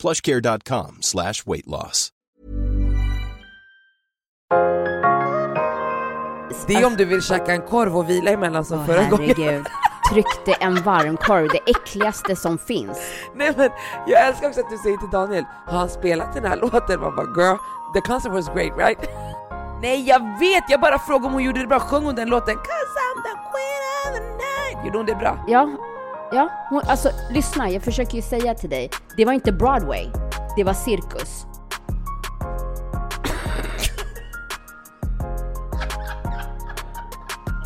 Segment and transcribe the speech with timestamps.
[0.00, 2.08] plushcare.com slash weight loss.
[6.66, 9.34] Det är om du vill käka en korv och vila emellan som Åh, förra gången.
[9.36, 9.66] herregud.
[10.12, 12.98] Tryckte en varmkorv, det äckligaste som finns.
[13.34, 13.70] Nej men
[14.06, 17.00] jag älskar också att du säger till Daniel, har han spelat den här låten?
[17.00, 17.56] Man bara girl,
[17.94, 18.98] the concert was great right?
[19.82, 22.54] Nej jag vet, jag bara frågar om hon gjorde det bra, sjöng hon den låten?
[22.54, 24.86] Cause I'm the queen of the night.
[24.86, 25.44] Gjorde hon det bra?
[25.48, 25.68] Ja,
[26.32, 30.06] ja, hon, alltså lyssna, jag försöker ju säga till dig, det var inte Broadway,
[30.56, 31.46] det var cirkus.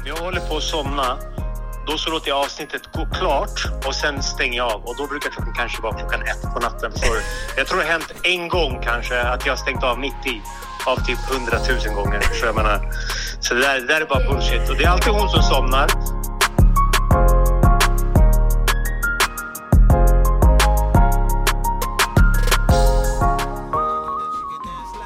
[0.01, 1.19] Om jag håller på att somna,
[1.87, 4.85] då så låter jag avsnittet gå klart och sen stänger jag av.
[4.85, 6.93] Och då brukar klockan kanske vara klockan ett på natten.
[6.93, 7.17] För
[7.57, 10.43] jag tror det har hänt en gång kanske att jag har stängt av mitt i
[10.87, 12.21] av typ hundratusen gånger.
[12.21, 12.81] Så jag menar,
[13.41, 14.71] så det där, det där är bara bullshit.
[14.71, 15.89] Och det är alltid hon som somnar.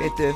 [0.08, 0.34] Vet du?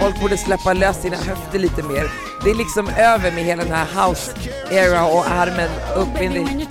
[0.00, 2.10] Folk borde släppa lös sina höfter lite mer.
[2.44, 4.34] Det är liksom över med hela den här house
[4.70, 6.66] era och armen upp in i...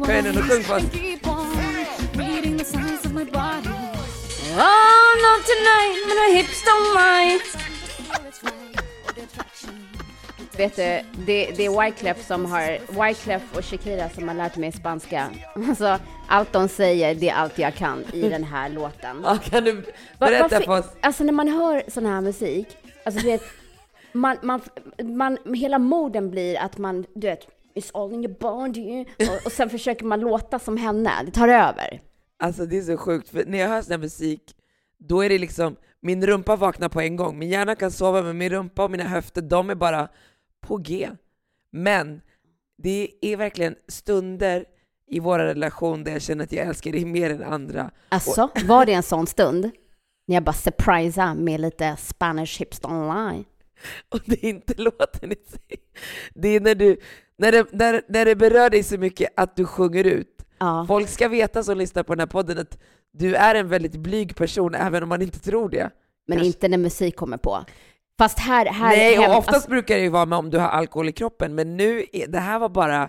[0.00, 0.86] Kom igen nu, sjung fast.
[4.56, 7.40] Oh, not tonight, but my hips don't lie.
[10.56, 14.72] Vet du, det, det är Wyclef som har, Wyclef och Shakira som har lärt mig
[14.72, 15.30] spanska.
[15.68, 19.20] Alltså, allt de säger, det är allt jag kan i den här låten.
[19.24, 19.72] Ja, kan du
[20.18, 20.86] berätta varför- för oss?
[21.00, 23.42] Alltså när man hör sån här musik, alltså du vet,
[24.12, 24.60] man, man,
[25.02, 29.00] man, hela moden blir att man, du vet, It's all in your body.
[29.00, 32.00] Och, och sen försöker man låta som henne, det tar över.
[32.38, 34.56] Alltså det är så sjukt, för när jag hör sån här musik,
[34.98, 37.38] då är det liksom, min rumpa vaknar på en gång.
[37.38, 40.08] Min hjärna kan sova, men min rumpa och mina höfter, de är bara
[40.60, 41.10] på G.
[41.70, 42.20] Men
[42.78, 44.64] det är verkligen stunder
[45.10, 47.90] i vår relation där jag känner att jag älskar dig mer än andra.
[48.08, 49.70] Alltså, var det en sån stund?
[50.26, 53.44] När jag bara surprisa med lite Spanish hips online.
[54.08, 55.78] Och det är inte låten i sig.
[56.34, 56.96] Det är när, du,
[57.38, 60.46] när, det, när, när det berör dig så mycket att du sjunger ut.
[60.58, 60.84] Ja.
[60.88, 62.78] Folk ska veta som lyssnar på den här podden att
[63.12, 65.90] du är en väldigt blyg person, även om man inte tror det.
[66.26, 67.64] Men Kanske- inte när musik kommer på.
[68.18, 70.58] Fast här, här Nej, hem- och oftast alltså, brukar det ju vara med om du
[70.58, 73.08] har alkohol i kroppen, men nu, det här var bara,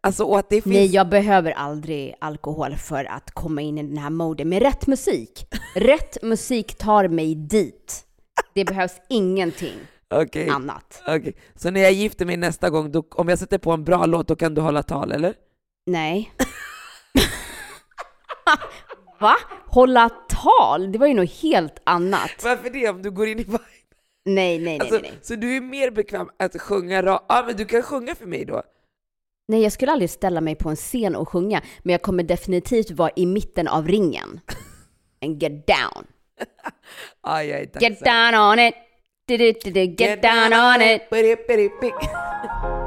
[0.00, 0.66] alltså finns...
[0.66, 4.48] Nej, jag behöver aldrig alkohol för att komma in i den här moden.
[4.48, 8.04] Med rätt musik, rätt musik tar mig dit.
[8.54, 9.74] Det behövs ingenting
[10.14, 11.02] Okej, annat.
[11.08, 11.36] okej.
[11.54, 14.28] Så när jag gifter mig nästa gång, då, om jag sätter på en bra låt,
[14.28, 15.34] då kan du hålla tal, eller?
[15.86, 16.32] Nej.
[19.20, 19.34] Va?
[19.66, 20.92] Hålla tal?
[20.92, 22.30] Det var ju något helt annat.
[22.44, 22.88] Varför det?
[22.88, 23.58] Om du går in i vibe?
[24.24, 25.18] Nej, nej, nej, Alltså, nej, nej.
[25.22, 28.44] Så du är mer bekväm att sjunga ra- Ja, men du kan sjunga för mig
[28.44, 28.62] då.
[29.50, 32.90] Nej, jag skulle aldrig ställa mig på en scen och sjunga, men jag kommer definitivt
[32.90, 34.40] vara i mitten av ringen.
[35.22, 36.06] And get down.
[37.22, 37.92] Ja, jag är tacksam.
[37.92, 38.74] Get down on it.
[39.26, 41.02] Du, du, du, du, Get down on it.
[41.10, 41.92] Bidi-bidi-bidi.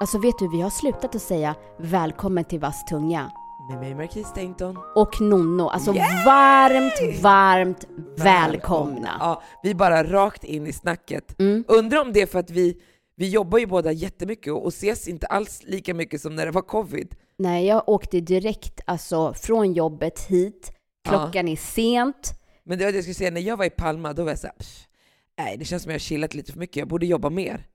[0.00, 3.30] Alltså vet du, vi har slutat att säga välkommen till Vass tunga.
[3.70, 4.78] Med mig Marquis Stenton.
[4.94, 5.92] Och Nonno, alltså
[6.26, 7.86] varmt, varmt
[8.16, 9.16] välkomna.
[9.20, 11.40] Ja, vi bara rakt in i snacket.
[11.40, 11.64] Mm.
[11.68, 12.76] Undrar om det är för att vi,
[13.20, 16.62] vi jobbar ju båda jättemycket och, ses inte alls lika mycket som när det var
[16.62, 17.14] covid.
[17.36, 20.72] Nej, jag åkte direkt alltså från jobbet hit.
[21.08, 22.32] Klockan är sent.
[22.64, 24.38] Men det var det jag skulle säga, när jag var i Palma, då var jag
[24.38, 24.86] såhär, "Pff,
[25.38, 27.66] nej det känns som jag har chillat lite för mycket, jag borde jobba mer.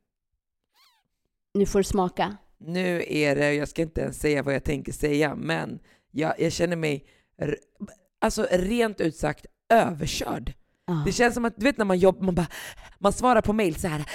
[1.54, 2.38] Nu får du smaka.
[2.58, 5.80] Nu är det, jag ska inte ens säga vad jag tänker säga, men
[6.12, 7.06] jag, jag känner mig,
[8.22, 10.54] alltså rent ut sagt, överkörd.
[10.88, 11.04] Ja.
[11.06, 12.48] Det känns som att, du vet när man jobbar, man bara,
[13.00, 14.06] man svarar på mail så här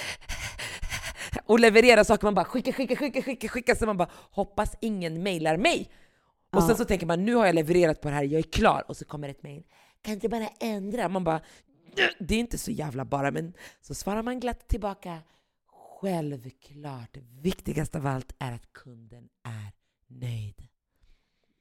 [1.45, 5.23] och levererar saker, man bara skicka, skicka, skicka, skicka, skicka, så man bara hoppas ingen
[5.23, 5.91] mailar mig.
[6.55, 8.83] Och sen så tänker man, nu har jag levererat på det här, jag är klar,
[8.87, 9.63] och så kommer ett mail.
[10.01, 11.09] Kan inte bara ändra?
[11.09, 11.41] Man bara,
[12.19, 15.17] det är inte så jävla bara, men så svarar man glatt tillbaka.
[16.01, 19.71] Självklart, viktigast av allt är att kunden är
[20.19, 20.67] nöjd.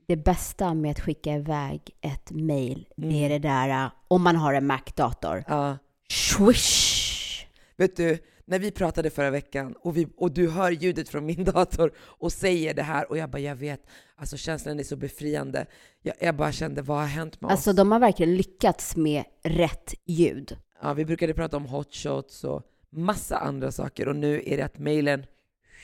[0.07, 3.29] Det bästa med att skicka iväg ett mail, det är Mm.
[3.43, 5.45] det där, uh, om man har en Mac-dator.
[5.49, 5.79] Ja.
[6.11, 7.47] Swish!
[7.77, 8.19] Vet du,
[8.51, 12.33] när vi pratade förra veckan och, vi, och du hör ljudet från min dator och
[12.33, 13.81] säger det här och jag bara, jag vet,
[14.17, 15.67] alltså känslan är så befriande.
[16.03, 17.77] Jag, jag bara kände, vad har hänt med Alltså oss?
[17.77, 20.57] de har verkligen lyckats med rätt ljud.
[20.83, 22.63] Ja, vi brukade prata om hotshots och
[22.93, 25.25] massa andra saker och nu är det att mejlen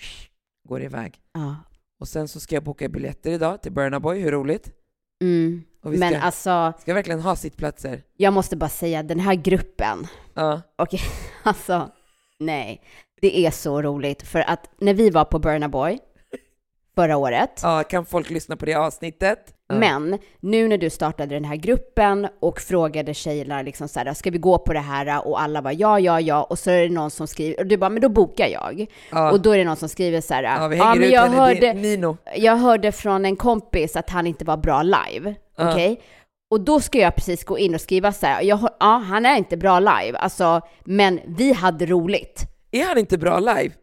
[0.68, 1.20] går iväg.
[1.34, 1.56] Ja.
[2.00, 4.70] Och sen så ska jag boka biljetter idag till Burna Boy, hur roligt?
[5.20, 5.62] Mm.
[5.82, 8.02] Och vi Men ska, alltså, ska verkligen ha sittplatser.
[8.16, 10.62] jag måste bara säga, den här gruppen, Ja.
[10.76, 11.00] okej,
[11.42, 11.90] alltså,
[12.38, 12.80] nej.
[13.20, 15.98] Det är så roligt, för att när vi var på Burna Boy
[16.94, 19.38] förra året, ja, kan folk lyssna på det avsnittet?
[19.68, 19.74] Ja.
[19.74, 24.30] Men nu när du startade den här gruppen och frågade tjejerna liksom så här, ska
[24.30, 25.28] vi gå på det här?
[25.28, 26.42] Och alla bara ja, ja, ja.
[26.42, 28.86] Och så är det någon som skriver, och du bara, men då bokar jag.
[29.10, 29.32] ja.
[29.32, 32.56] Och då är det någon som skriver så här, ja, ja, men jag hörde, jag
[32.56, 35.34] hörde från en kompis att han inte var bra live.
[35.56, 35.72] Ja.
[35.72, 36.00] Okej?
[36.50, 39.36] Och då ska jag precis gå in och skriva så här, jag, ja, han är
[39.36, 42.42] inte bra live, alltså, men vi hade roligt.
[42.70, 43.74] Är han inte bra live?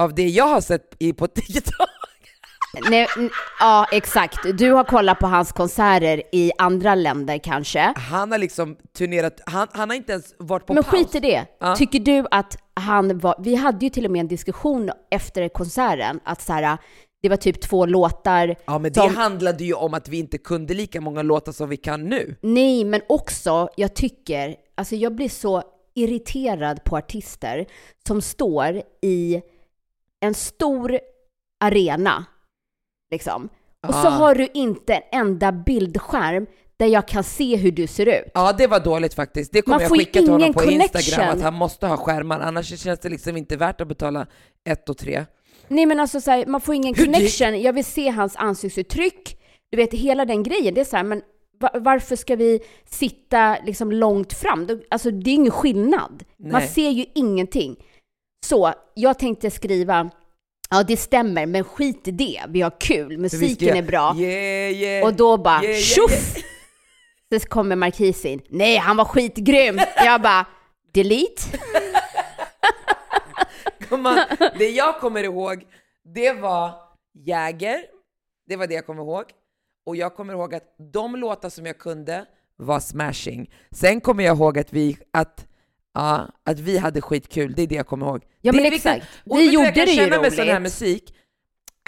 [0.00, 1.88] Av det jag har sett i, på TikTok?
[2.90, 3.06] Nej,
[3.60, 4.38] ja, exakt.
[4.58, 7.92] Du har kollat på hans konserter i andra länder kanske.
[7.96, 10.92] Han har liksom turnerat, han, han har inte ens varit på Men paus.
[10.92, 11.46] skit i det.
[11.60, 11.76] Ja.
[11.76, 16.20] Tycker du att han var, vi hade ju till och med en diskussion efter konserten,
[16.24, 16.78] att så här,
[17.26, 20.38] det var typ två låtar Ja men det som- handlade ju om att vi inte
[20.38, 22.36] kunde lika många låtar som vi kan nu.
[22.40, 25.62] Nej, men också, jag tycker, alltså jag blir så
[25.94, 27.66] irriterad på artister
[28.06, 29.42] som står i
[30.20, 30.98] en stor
[31.64, 32.24] arena,
[33.10, 33.48] liksom.
[33.86, 34.10] Och så Ah.
[34.10, 36.46] har du inte en enda bildskärm
[36.78, 38.30] där jag kan se hur du ser ut.
[38.34, 39.52] Ja det var dåligt faktiskt.
[39.52, 40.82] Det kommer jag skicka till honom på connection.
[41.00, 44.26] Instagram att han måste ha skärmar, annars känns det liksom inte värt att betala
[44.68, 45.24] ett och tre.
[45.68, 47.60] Nej men alltså så här, man får ingen Hur det- connection.
[47.62, 49.36] Jag vill se hans ansiktsuttryck.
[49.70, 50.74] Du vet, hela den grejen.
[50.74, 51.22] Det är så här, men
[51.60, 52.60] va- varför ska vi
[52.90, 54.68] sitta liksom långt fram?
[54.90, 56.24] Alltså det är ingen skillnad.
[56.38, 56.68] Man Nej.
[56.68, 57.76] ser ju ingenting.
[58.46, 60.10] Så jag tänkte skriva,
[60.70, 62.40] ja det stämmer, men skit i det.
[62.48, 64.14] Vi har kul, musiken ska- är bra.
[64.18, 65.06] Yeah, yeah.
[65.06, 66.34] Och då bara, Yeah, yeah, tjoff!
[67.32, 68.40] Så kommer Markis in.
[68.48, 69.80] Nej, han var skitgrym.
[70.04, 70.46] Jag bara,
[70.94, 71.42] delete.
[73.88, 74.18] Gumman,
[74.58, 75.66] det jag kommer ihåg,
[76.14, 76.70] det var
[77.14, 77.80] Jäger,
[78.48, 79.24] det var det jag kommer ihåg.
[79.86, 83.50] Och jag kommer ihåg att de låtar som jag kunde var smashing.
[83.70, 85.46] Sen kommer jag ihåg att vi, att,
[85.94, 88.24] ja, att vi hade skitkul, det är det jag kommer ihåg.
[88.40, 88.86] Ja, det men viktigt.
[88.86, 89.06] exakt.
[89.24, 90.62] Vi vet du vad gjorde jag kan det ju känna med sån här roligt.
[90.62, 91.14] musik,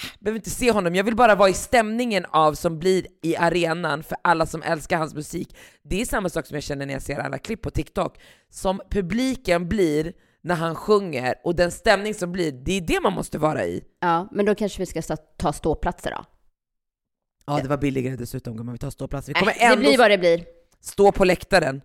[0.03, 3.37] jag behöver inte se honom, jag vill bara vara i stämningen av som blir i
[3.37, 5.57] arenan för alla som älskar hans musik.
[5.83, 8.19] Det är samma sak som jag känner när jag ser alla klipp på TikTok.
[8.51, 10.13] Som publiken blir
[10.43, 13.85] när han sjunger och den stämning som blir, det är det man måste vara i.
[14.01, 16.25] Ja, men då kanske vi ska ta ståplatser då.
[17.47, 19.29] Ja, det var billigare dessutom gumman, vi tar ståplats.
[19.29, 20.45] Vi kommer Äh, det ändå blir vad det blir.
[20.81, 21.81] stå på läktaren.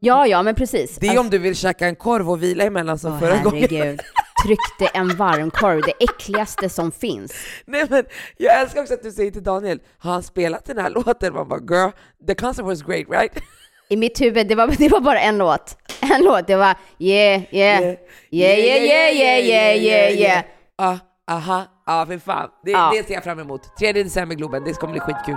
[0.00, 0.96] Ja, ja, men precis.
[0.96, 3.60] Det är om du vill käka en korv och vila emellan som Åh, förra gången.
[3.70, 4.00] herregud.
[4.46, 7.32] Tryckte en varmkorv, det äckligaste som finns.
[7.66, 8.04] Nej men
[8.36, 11.34] jag älskar också att du säger till Daniel, har han spelat den här låten?
[11.34, 11.90] Man bara girl,
[12.26, 13.32] the concert was great right?
[13.88, 15.76] I mitt huvud, det var, det var bara en låt.
[16.00, 17.96] En låt, det var yeah, yeah, yeah,
[18.30, 20.44] yeah, yeah, yeah, yeah, yeah, yeah.
[20.76, 20.96] Ah,
[21.30, 22.48] aha, ja ah, för fan.
[22.64, 22.92] Det, Ja.
[22.96, 23.78] det ser jag fram emot.
[23.78, 25.36] 3 december Globen, det kommer bli skitkul.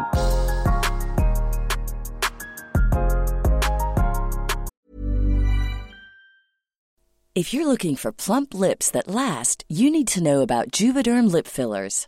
[7.36, 11.48] If you're looking for plump lips that last, you need to know about Juvederm lip
[11.48, 12.08] fillers.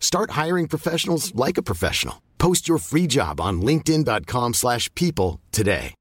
[0.00, 2.22] Start hiring professionals like a professional.
[2.38, 5.94] Post your free job on linkedin.com/people slash people today.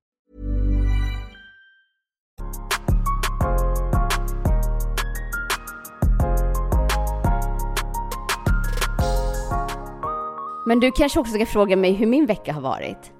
[10.67, 13.11] Men du kanske också ska fråga mig hur min vecka har varit?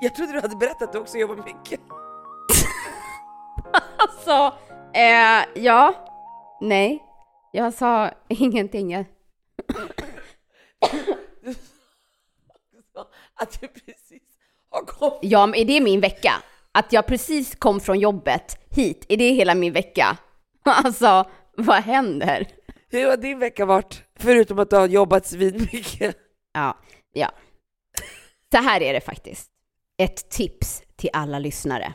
[0.00, 1.80] Jag trodde du hade berättat att du också jobbar mycket.
[3.96, 4.56] Alltså,
[4.94, 5.94] eh, ja,
[6.60, 7.02] nej,
[7.52, 9.06] jag sa ingenting.
[13.34, 14.22] Att du precis
[14.70, 15.18] har kommit.
[15.22, 16.32] Ja, men är det min vecka?
[16.72, 20.16] Att jag precis kom från jobbet hit, är det hela min vecka?
[20.66, 21.24] Alltså,
[21.56, 22.46] vad händer?
[22.88, 24.02] Hur har din vecka varit?
[24.18, 26.16] Förutom att du har jobbat svinmycket.
[26.52, 26.78] Ja,
[27.12, 27.30] ja.
[28.52, 29.50] Så här är det faktiskt.
[29.98, 31.94] Ett tips till alla lyssnare.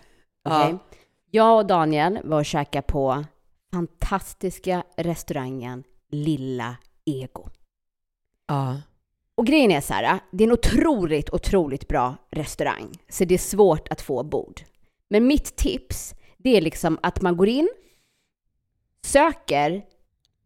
[0.50, 0.69] okej?
[0.72, 0.79] Ja.
[1.31, 3.25] Jag och Daniel var och käkade på
[3.74, 7.50] fantastiska restaurangen Lilla Ego.
[8.50, 8.82] Ja.
[9.36, 12.98] Och grejen är så här, det är en otroligt, otroligt bra restaurang.
[13.10, 14.62] Så det är svårt att få bord.
[15.10, 17.70] Men mitt tips, det är liksom att man går in,
[19.06, 19.82] söker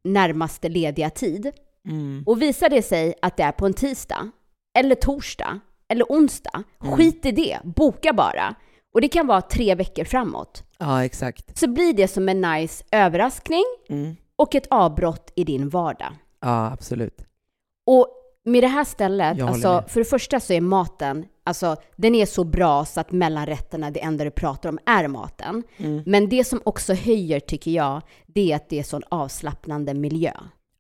[0.04, 1.52] närmaste lediga tid
[1.88, 2.24] Mm.
[2.26, 4.30] och visar det sig att det är på en tisdag,
[4.78, 6.96] eller torsdag, eller onsdag, Mm.
[6.98, 8.56] skit i det, boka bara.
[8.94, 10.64] Och det kan vara tre veckor framåt.
[10.78, 11.58] ja, exakt.
[11.58, 14.16] Så blir det som en nice överraskning Mm.
[14.36, 16.14] och ett avbrott i din vardag.
[16.40, 17.26] Ja, absolut.
[17.86, 18.08] Och
[18.46, 22.44] med det här stället, alltså, för det första så är maten, alltså den är så
[22.44, 25.64] bra så att mellanrätterna, det enda du pratar om är maten.
[25.78, 26.04] Mm.
[26.06, 30.32] Men det som också höjer, tycker jag, det är att det är sån avslappnande miljö.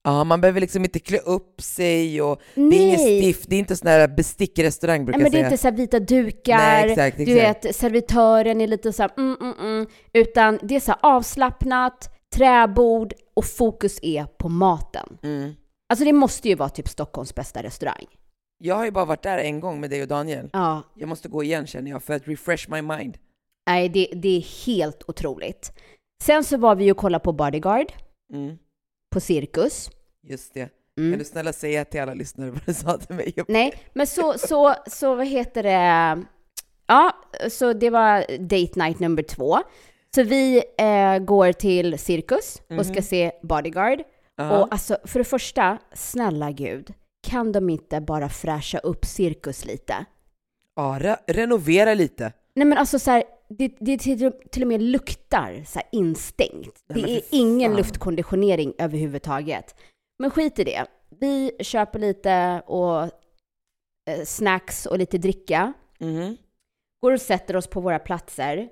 [0.03, 3.21] Ja, man behöver liksom inte klä upp sig och det är inget Nej.
[3.21, 5.71] stift, det är inte sån här bestickrestaurang brukar Nej, men jag det är säga.
[5.71, 7.65] inte så vita dukar, Nej, exakt, du exakt.
[7.65, 13.13] vet, servitören är lite så här, mm, mm, mm, utan det är så avslappnat, träbord
[13.33, 15.17] och fokus är på maten.
[15.23, 15.53] Mm.
[15.89, 18.05] Alltså det måste ju vara typ Stockholms bästa restaurang.
[18.57, 20.49] Jag har ju bara varit där en gång med dig och Daniel.
[20.53, 23.17] Ja, Jag måste gå igen känner jag för att refresh my mind.
[23.67, 25.71] nej det, det är helt otroligt.
[26.23, 27.91] Sen så var vi ju och kollade på Bodyguard
[28.33, 28.57] Mm.
[29.13, 29.89] på Cirkus.
[30.27, 30.69] Just det.
[30.97, 31.11] Mm.
[31.11, 33.33] Kan du snälla säga till alla lyssnare vad du sa till mig?
[33.47, 36.23] Nej, men så, så, så vad heter det?
[36.87, 37.11] Ja,
[37.49, 39.57] så det var date night nummer två.
[40.15, 44.03] Så vi eh, går till Cirkus och ska se Bodyguard.
[44.35, 44.59] Ja.
[44.59, 46.93] Och alltså, för det första, snälla gud,
[47.27, 50.05] kan de inte bara fräscha upp Cirkus lite?
[50.75, 52.33] Ja, re renovera lite.
[52.55, 56.83] Nej men alltså så här, det, det till, och med luktar så här instängt.
[56.87, 59.75] Det är ingen luftkonditionering överhuvudtaget.
[60.19, 60.85] Men skit i det.
[61.19, 63.01] Vi köper lite och
[64.09, 65.73] eh, snacks och lite dricka.
[65.99, 66.37] Mhm.
[67.01, 68.69] Går och sätter oss på våra platser.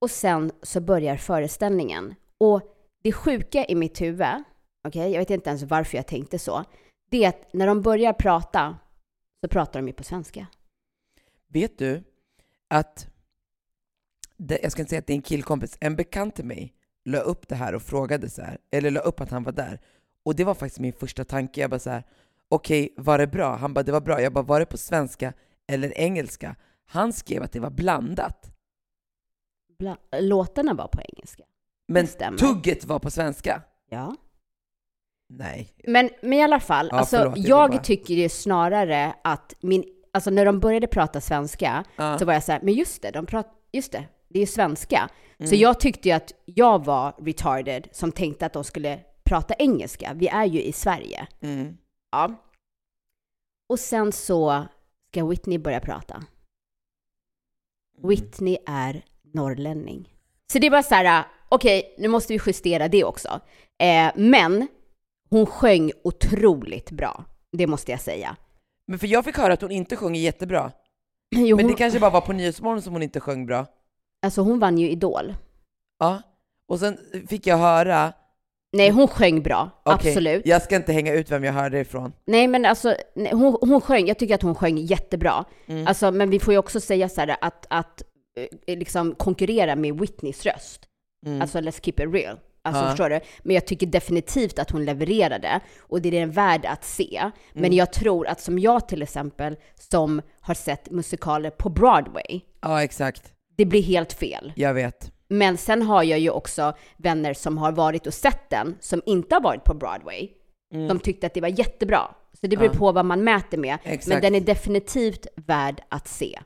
[0.00, 2.14] Och sen så börjar föreställningen.
[2.40, 2.62] Och
[3.02, 4.42] det sjuka i mitt huvud,
[4.84, 6.64] okej, jag vet inte ens varför jag tänkte så,
[7.10, 8.78] det är att när de börjar prata
[9.40, 10.46] så pratar de ju på svenska.
[11.48, 12.02] Vet du
[12.68, 13.08] att,
[14.36, 16.74] det, jag ska inte säga att det är en killkompis, en bekant till mig
[17.04, 19.80] la upp det här och frågade så här, eller la upp att han var där.
[20.22, 21.60] Och det var faktiskt min första tanke.
[21.60, 22.04] Jag bara så här,
[22.48, 23.56] okej, var det bra?
[23.56, 24.20] Han bara, det var bra.
[24.20, 25.32] Jag bara, var det på svenska
[25.66, 26.56] eller engelska?
[26.86, 28.50] Han skrev att det var blandat.
[29.78, 31.44] Bla- låtarna var på engelska.
[31.88, 33.62] Men tugget var på svenska.
[33.90, 34.16] Ja.
[35.28, 35.72] Nej.
[35.86, 39.84] Men, men i alla fall, Ja, alltså, förlåt, jag bara- tycker ju snarare att min,
[40.12, 42.18] alltså när de började prata svenska Ja.
[42.18, 44.46] så var jag så här, men just det, de prat, just det, det är ju
[44.46, 45.08] svenska.
[45.38, 45.58] Så Mm.
[45.60, 50.12] jag tyckte ju att jag var retarded som tänkte att de skulle prata engelska.
[50.14, 51.26] Vi är ju i Sverige.
[51.40, 51.76] Mm.
[52.12, 52.34] Ja.
[53.68, 54.64] Och sen så
[55.10, 56.24] ska Whitney börja prata.
[58.08, 59.04] Whitney är
[59.34, 60.14] norrlänning.
[60.52, 63.40] Så det var så här, okej, nu måste vi justera det också.
[63.78, 64.68] Eh, men
[65.34, 68.36] hon sjöng otroligt bra, det måste jag säga.
[68.86, 70.72] Men för jag fick höra att hon inte sjunger jättebra.
[71.36, 73.66] Jo, Men hon, det kanske bara var på Nyhetsmorgon som hon inte sjöng bra.
[74.22, 75.34] Alltså hon vann ju Idol.
[75.98, 76.22] Ja.
[76.68, 76.98] Och sen
[77.28, 78.12] fick jag höra,
[78.72, 80.46] Nej, hon sjöng bra, okej, absolut.
[80.46, 82.12] jag ska inte hänga ut vem jag hörde ifrån.
[82.26, 85.44] Nej, men alltså hon, hon sjöng, jag tycker att hon sjöng jättebra.
[85.66, 85.86] Mm.
[85.86, 88.02] Alltså, men vi får ju också säga så här att, att
[88.66, 90.80] eh, liksom konkurrera med Whitneys röst.
[91.26, 91.42] Mm.
[91.42, 92.38] Alltså let's keep it real.
[92.64, 92.88] Alltså Ja.
[92.88, 93.20] förstår du?
[93.42, 97.30] Men jag tycker definitivt att hon levererade och det är den värd att se.
[97.52, 97.76] Men Mm.
[97.76, 99.56] jag tror att som jag till exempel,
[99.90, 103.32] som har sett musikaler på Broadway, Ja, exakt.
[103.56, 104.52] det blir helt fel.
[104.56, 105.10] Jag vet.
[105.28, 109.34] Men sen har jag ju också vänner som har varit och sett den, som inte
[109.34, 110.28] har varit på Broadway.
[110.88, 112.00] De tyckte att det var jättebra.
[112.40, 112.78] Så det beror Ja.
[112.78, 113.78] på vad man mäter med.
[113.84, 114.06] Exakt.
[114.06, 116.38] Men den är definitivt värd att se.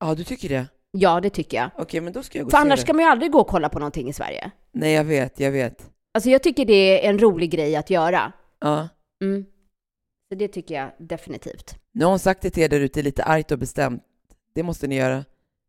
[0.00, 0.66] Ja, du tycker det?
[0.96, 1.70] Ja, det tycker jag.
[1.78, 2.82] Okej, men då ska jag gå och För se annars det.
[2.82, 4.50] ska man ju aldrig gå och kolla på någonting i Sverige.
[4.72, 5.90] Nej, jag vet, jag vet.
[6.14, 8.32] Alltså jag tycker det är en rolig grej att göra.
[8.60, 8.88] Ja.
[9.24, 9.44] Mm.
[10.28, 11.74] Så det tycker jag definitivt.
[11.92, 14.02] Nu har hon sagt det till er där ute lite argt och bestämt.
[14.54, 15.24] Det måste ni göra.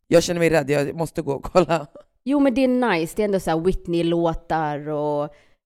[0.07, 1.87] Jag känner mig rädd, jag måste gå och kolla.
[2.23, 3.13] Jo, men det är nice.
[3.15, 5.23] Det är ändå så här Whitney-låtar och,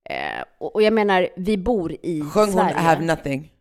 [0.09, 2.71] eh, och, och jag menar, vi bor i Sjöng hon Sverige.
[2.71, 3.51] I have nothing?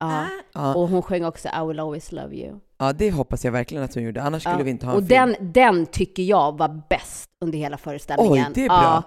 [0.00, 0.26] Ja.
[0.54, 0.74] Ja.
[0.74, 2.60] Och hon sjöng också I will always love you.
[2.78, 4.62] ja, det hoppas jag verkligen att hon gjorde, annars skulle Ja.
[4.64, 5.34] vi inte ha en Och film.
[5.38, 8.46] den, den tycker jag var bäst under hela föreställningen.
[8.46, 8.82] Oj, det är bra.
[8.82, 9.02] Ja.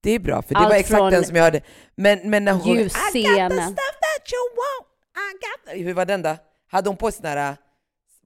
[0.00, 1.60] Det är bra, för det Allt var exakt den som jag hörde.
[1.96, 2.76] Men, men när hon...
[2.78, 3.50] I got the ljusscenen.
[3.50, 5.82] stuff that you want, I got the...
[5.82, 6.36] Hur var den då?
[6.70, 7.56] Hade hon på sån här...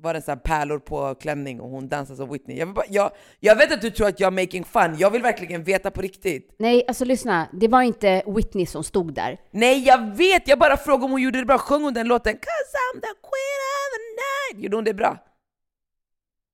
[0.02, 2.58] Var det så pärlor på klänning och hon dansade som Whitney?
[2.58, 5.22] Jag, bara, jag, jag vet att du tror att jag är making fun, jag vill
[5.22, 6.54] verkligen veta på riktigt.
[6.58, 7.48] Nej, alltså lyssna.
[7.52, 9.38] Det var inte Whitney som stod där.
[9.50, 10.48] Nej, jag vet!
[10.48, 11.58] Jag bara frågade om hon gjorde det bra.
[11.58, 12.32] Sjöng hon den låten?
[12.34, 15.18] 'Cause I'm the queen of the night' Gjorde hon det bra?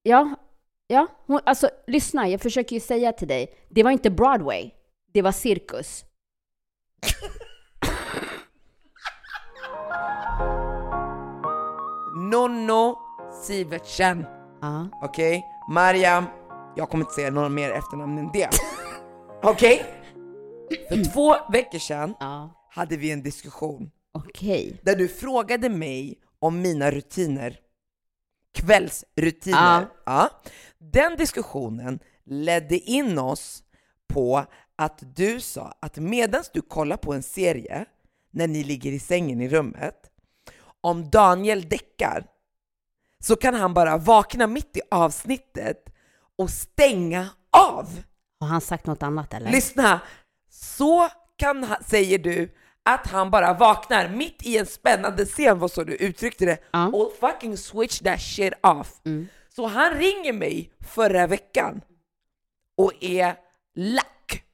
[0.02, 0.35] Ja,
[0.87, 1.07] ja.
[1.26, 3.55] Hon, alltså lyssna, jag försöker ju säga till dig.
[3.69, 4.71] Det var inte Broadway.
[5.12, 6.05] Det var cirkus.
[12.31, 12.97] Nonno
[13.42, 14.26] Sivertsen.
[14.61, 14.88] Ja.
[15.02, 15.45] Okej?
[15.71, 16.25] Mariam,
[16.76, 18.49] jag kommer inte säga några mer efternamn än det.
[19.42, 19.85] Okej?
[20.88, 22.68] För två veckor sedan Ja.
[22.71, 24.80] hade vi en diskussion Okej.
[24.83, 27.59] där du frågade mig om mina rutiner.
[28.54, 29.87] Kvällsrutiner.
[30.07, 30.30] Ja.
[30.78, 33.62] Den diskussionen ledde in oss
[34.09, 34.45] på
[34.76, 37.85] att du sa att medan du kollar på en serie
[38.30, 39.95] när ni ligger i sängen i rummet,
[40.80, 42.26] om Daniel däckar
[43.21, 45.85] så kan han bara vakna mitt i avsnittet
[46.39, 48.03] och stänga av.
[48.41, 49.51] Har han sagt något annat eller?
[49.51, 50.01] Lyssna!
[50.51, 55.71] Så kan han, säger du att han bara vaknar mitt i en spännande scen, vad
[55.71, 56.79] så du uttryckte det, Ja.
[56.83, 56.95] Mm.
[56.95, 59.01] och fucking switch that shit off.
[59.57, 61.81] Så han ringer mig förra veckan
[62.77, 63.35] och är
[63.75, 64.45] lack.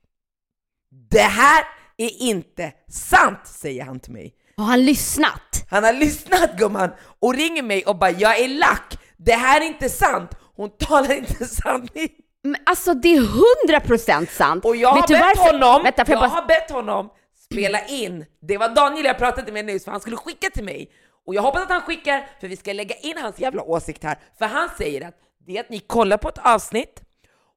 [1.10, 1.64] Det här
[1.96, 4.34] är inte sant, säger han till mig.
[4.56, 5.53] Har han lyssnat?
[5.70, 6.90] Han har lyssnat gumman
[7.20, 10.30] och ringer mig och bara jag är lack, det här är inte sant.
[10.56, 12.08] Hon talar inte sanning.
[12.42, 14.64] Men alltså det är hundra procent sant.
[14.64, 16.28] Och jag har bett honom, Vänta, jag bara...
[16.28, 17.10] har bett honom
[17.44, 18.26] spela in.
[18.40, 20.90] Det var Daniel jag pratade med nyss för han skulle skicka till mig.
[21.26, 24.18] Och jag hoppas att han skickar för vi ska lägga in hans jävla åsikt här.
[24.38, 25.14] För han säger att
[25.46, 27.02] det är att ni kollar på ett avsnitt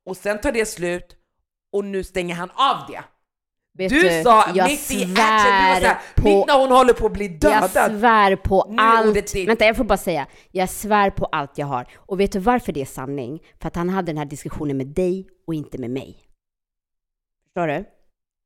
[0.05, 1.15] och sen tar det slut
[1.71, 3.03] och nu stänger han av det.
[3.77, 6.23] Vet Du, sa jag mitt i action, du var såhär, på...
[6.23, 7.99] mitt när hon håller på att bli Jag dödad.
[7.99, 9.35] svär på Nu allt.
[9.47, 10.27] Vänta, jag får bara säga.
[10.51, 11.87] Jag svär på allt jag har.
[11.95, 13.39] Och vet du varför det är sanning?
[13.61, 16.17] För att han hade den här diskussionen med dig och inte med mig.
[17.47, 17.85] Förstår du?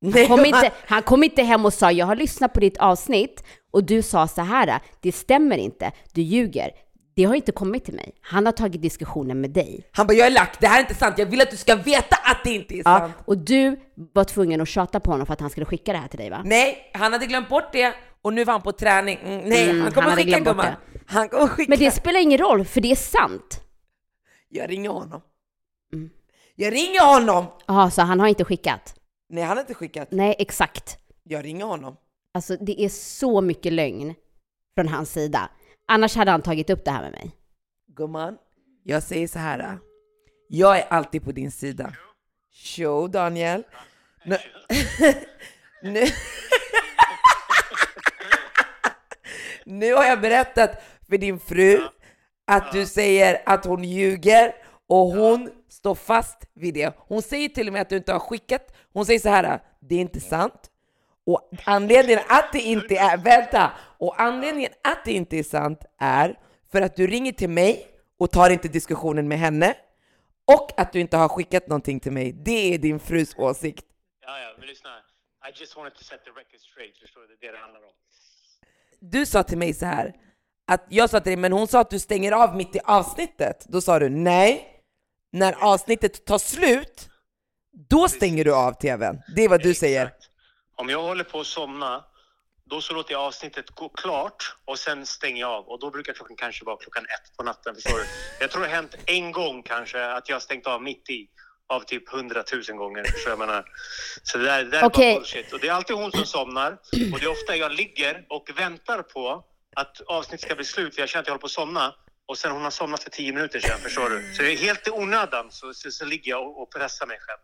[0.06, 2.78] Nej, Kom han- inte, han kom inte hem och sa jag har lyssnat på ditt
[2.78, 6.72] avsnitt och du sa så här, det stämmer inte, du ljuger.
[7.15, 8.12] Det har inte kommit till mig.
[8.21, 9.88] Han har tagit diskussionen med dig.
[9.91, 11.76] Han bara jag är lack, det här är inte sant, jag vill att du ska
[11.76, 13.13] veta att det inte är Ja, sant.
[13.26, 13.80] och du
[14.13, 16.30] var tvungen att tjata på honom för att han skulle skicka det här till dig
[16.30, 16.41] va?
[16.45, 19.19] Nej, han hade glömt bort det och nu var han på träning.
[19.24, 20.65] Mm, nej, Mm, han kommer han skicka bort gumman.
[21.06, 21.69] Han kommer skicka.
[21.69, 23.62] Men det spelar ingen roll, för det är sant.
[24.50, 25.21] Jag ringer honom.
[25.93, 26.10] Mm.
[26.56, 27.45] Jag ringer honom!
[27.67, 28.95] Jaha, så han har inte skickat?
[29.30, 30.08] Nej, han har inte skickat.
[30.12, 30.97] Nej, exakt.
[31.24, 31.95] Jag ringer honom.
[32.34, 34.13] Alltså det är så mycket lögn
[34.76, 35.50] från hans sida.
[35.94, 37.32] Annars hade han tagit upp det här med mig.
[37.88, 38.38] Gumman,
[38.84, 39.78] jag säger så här.
[40.50, 41.94] Jag är alltid på din sida.
[42.54, 43.64] Show Daniel.
[44.26, 44.38] Nu,
[45.84, 46.04] nu,
[49.66, 51.82] nu har jag berättat för din fru
[52.48, 54.56] att du säger att hon ljuger
[54.88, 56.96] och hon står fast vid det.
[56.98, 58.76] Hon säger till och med att du inte har skickat.
[58.94, 60.72] Hon säger så här, det är inte sant.
[61.26, 66.40] Och anledningen att det inte är, vänta, och anledningen att det inte är sant är
[66.72, 67.88] för att du ringer till mig
[68.20, 69.76] och tar inte diskussionen med henne
[70.48, 72.34] och att du inte har skickat någonting till mig.
[72.34, 73.86] Det är din frus åsikt.
[74.26, 74.90] Ja, ja, men lyssna.
[75.50, 77.28] I just wanted to set the record straight, förstår du?
[77.28, 77.94] Det är det det handlar om.
[79.00, 80.14] Du sa till mig så här,
[80.68, 83.66] att jag sa till dig, men hon sa att du stänger av mitt i avsnittet.
[83.70, 84.82] Då sa du nej,
[85.32, 87.10] när avsnittet tar slut,
[87.90, 89.22] då stänger du av tvn.
[89.36, 90.14] Det är vad du säger.
[90.76, 92.06] Om jag håller på att somna,
[92.72, 95.66] då så låter jag avsnittet gå klart och sen stänger jag av.
[95.70, 98.06] Och då brukar klockan kanske vara klockan ett på natten, förstår du?
[98.40, 101.30] Jag tror det har hänt en gång kanske att jag har stängt av mitt i
[101.70, 103.04] av typ hundratusen gånger.
[103.04, 103.66] Så jag menar,
[104.24, 105.14] så det där, det där är Okej.
[105.14, 105.54] bara bullshit.
[105.54, 106.72] Och det är alltid hon som somnar
[107.14, 109.44] och det är ofta jag ligger och väntar på
[109.76, 112.38] att avsnittet ska bli slut för jag känner att jag håller på att somna och
[112.38, 114.34] sen hon har somnat för tio minuter sedan, förstår du?
[114.34, 117.18] Så det är helt i onödan så, så, så ligger jag och, och pressar mig
[117.20, 117.40] själv.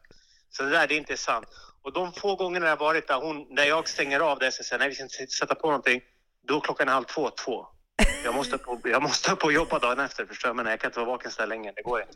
[0.50, 1.48] Så det där, det är inte sant.
[1.88, 4.64] Och de få gångerna det har varit där, hon, där jag stänger av det, så
[4.64, 6.02] säger nej vi ska inte sätta på någonting,
[6.48, 7.68] då klockan är halv två, två.
[8.24, 10.56] Jag måste på, jag måste på och jobba dagen efter, förstår du?
[10.56, 12.14] Men jag kan inte vara vaken så där länge, det går inte.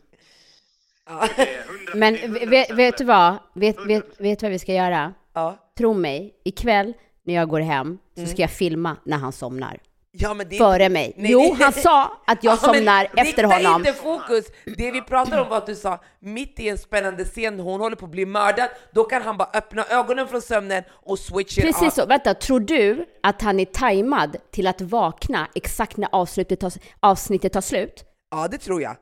[1.36, 3.38] Det är 100 Men det 100% vet, vet du vad?
[3.54, 4.22] Vet, vet, 100%.
[4.22, 5.14] vet du vad vi ska göra?
[5.32, 5.72] Ja.
[5.78, 9.78] tro mig, ikväll när jag går hem så ska jag filma när han somnar.
[10.14, 11.12] Ja, det Före mig.
[11.16, 13.80] Nej, jo, han sa att jag Ja, somnar efter rikta honom.
[13.86, 14.44] inte fokus!
[14.76, 17.96] Det vi pratar om var att du sa, mitt i en spännande scen, hon håller
[17.96, 21.64] på att bli mördad, då kan han bara öppna ögonen från sömnen och switch it
[21.64, 21.94] Precis off.
[21.94, 22.06] så.
[22.06, 27.52] Vänta, tror du att han är tajmad till att vakna exakt när avslutet tar, avsnittet
[27.52, 28.04] tar slut?
[28.30, 28.96] Ja, det tror jag.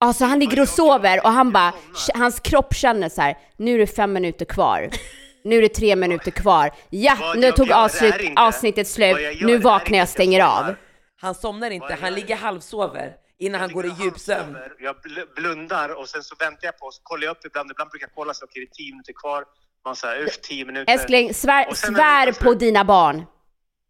[0.00, 1.72] Alltså han ligger och sover och han bara,
[2.14, 4.88] hans kropp känner så här, nu är det fem minuter kvar.
[5.44, 6.70] Nu är det tre minuter kvar.
[6.90, 9.12] Ja, Vad nu jag tog gör är avslut, inte- avsnittet slut.
[9.12, 10.74] vad jag gör Nu är vaknar jag och inte stänger av.
[11.20, 14.56] Han somnar inte, han ligger halvsover innan han går i djupsömn.
[14.78, 17.70] Jag bl- blundar och sen så väntar jag på och så kollar jag upp ibland.
[17.70, 19.44] Ibland brukar jag kolla så okej, det är tio minuter kvar.
[19.84, 20.92] Man säger uff, tio minuter.
[20.92, 23.22] Älskling, svär, Och sen när det svär på slut- dina barn.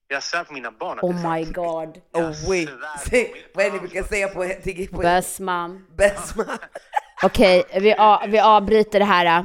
[0.09, 0.99] Jag svär på mina barn.
[0.99, 1.57] att Oh det är my sant.
[1.57, 2.01] god.
[2.13, 2.69] Oh wait,
[3.55, 5.87] vad är det ni brukar säga på, till- på Bäst mam.
[5.97, 6.45] Besma?
[7.23, 9.45] Okej, vi, a- vi avbryter det här.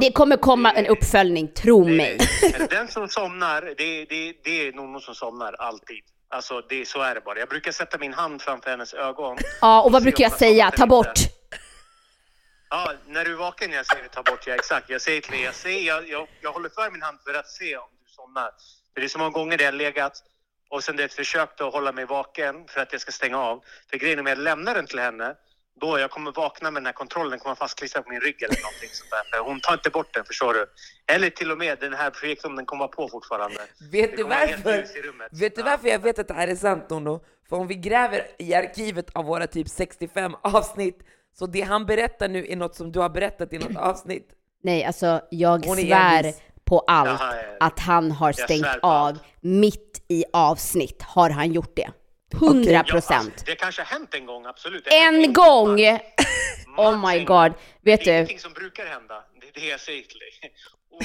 [0.00, 2.18] Det kommer komma en uppföljning, tro mig.
[2.70, 6.00] Den som somnar, det, det, det är någon som somnar alltid.
[6.30, 7.38] Alltså det, så är det bara.
[7.38, 9.38] Jag brukar sätta min hand framför hennes ögon.
[9.60, 10.70] Ja, och vad brukar jag säga?
[10.70, 11.18] Ta bort.
[12.70, 14.90] Ja, när du är vaken jag säger ta bort, ja exakt.
[14.90, 17.48] Jag säger till dig, jag, säger, jag, jag, jag håller för min hand för att
[17.48, 18.50] se om du somnar.
[18.94, 20.22] För det är så många gånger det har legat
[20.70, 23.38] och sen det är ett försök att hålla mig vaken för att jag ska stänga
[23.38, 23.64] av.
[23.90, 25.34] För grejen är om jag lämnar den till henne,
[25.80, 28.88] då jag kommer vakna med den här kontrollen, kommer fastklistrad på min rygg eller någonting
[28.92, 29.22] sånt där.
[29.38, 30.66] För hon tar inte bort den, förstår du?
[31.14, 33.60] Eller till och med den här projektorn, den kommer vara på fortfarande.
[33.92, 34.84] Vet du varför?
[35.40, 37.20] Vet du varför jag vet att det här är sant Nono?
[37.48, 40.98] För om vi gräver i arkivet av våra typ 65 avsnitt,
[41.38, 44.28] så det han berättar nu är något som du har berättat i något avsnitt.
[44.62, 46.32] Nej, alltså jag svär
[46.64, 49.22] på allt Jaha, ja, att han har stängt av allt.
[49.40, 51.02] mitt i avsnitt.
[51.02, 51.90] Har han gjort det?
[52.34, 53.42] 100 Ja, alltså, procent.
[53.46, 54.92] det kanske har hänt en gång, absolut.
[54.92, 55.66] Hänt En gång.
[55.66, 55.80] gång!
[56.76, 57.52] Oh my en god.
[57.52, 59.24] Vet Det är du, ingenting som brukar hända.
[59.40, 60.52] Det är det jag säger till dig.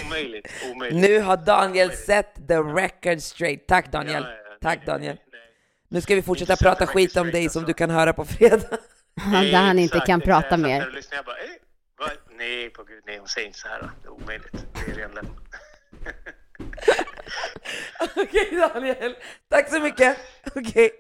[0.06, 1.02] Omöjligt, omöjligt.
[1.02, 3.68] Nu har Daniel sett the record straight.
[3.68, 4.24] Tack Daniel.
[4.24, 4.58] Ja, ja, ja.
[4.62, 5.16] Tack Nej, Daniel.
[5.16, 5.42] nej, nej.
[5.90, 7.68] Nu ska vi fortsätta Inte prata skit om dig som alltså.
[7.68, 8.68] du kan höra på fredag.
[9.32, 10.88] där han inte kan prata Jag mer.
[10.88, 12.12] och lyssnade, Jag bara, eh?
[12.38, 13.80] Nej, på gud, nej, hon säger inte så här.
[14.02, 14.66] Det är omöjligt.
[14.86, 15.12] Det är ren
[18.16, 19.16] Okej Daniel,
[19.50, 20.18] tack så mycket.
[20.56, 20.92] Okej.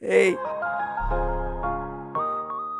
[0.00, 0.36] Hej.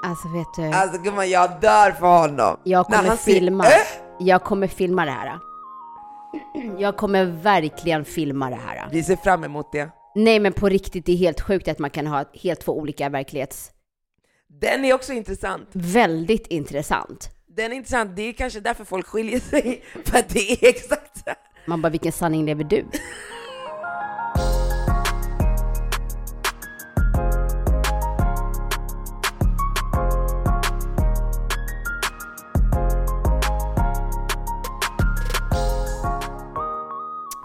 [0.04, 2.60] Alltså vet du, Alltså gumman, jag dör för honom.
[2.64, 3.64] jag kommer filma.
[3.66, 3.70] "Äh?"
[4.18, 5.38] Jag kommer filma det här.
[6.78, 8.88] Jag kommer verkligen filma det här.
[8.90, 9.90] Vi ser fram emot det.
[10.14, 13.08] Nej men på riktigt, det är helt sjukt att man kan ha helt två olika
[13.08, 13.70] verklighets...
[14.60, 15.68] Den är också intressant.
[15.72, 17.28] Väldigt intressant.
[17.48, 19.84] Den är intressant, det är kanske därför folk skiljer sig.
[20.04, 21.36] För att det är exakt så här.
[21.66, 22.84] Man bara, vilken sanning lever du?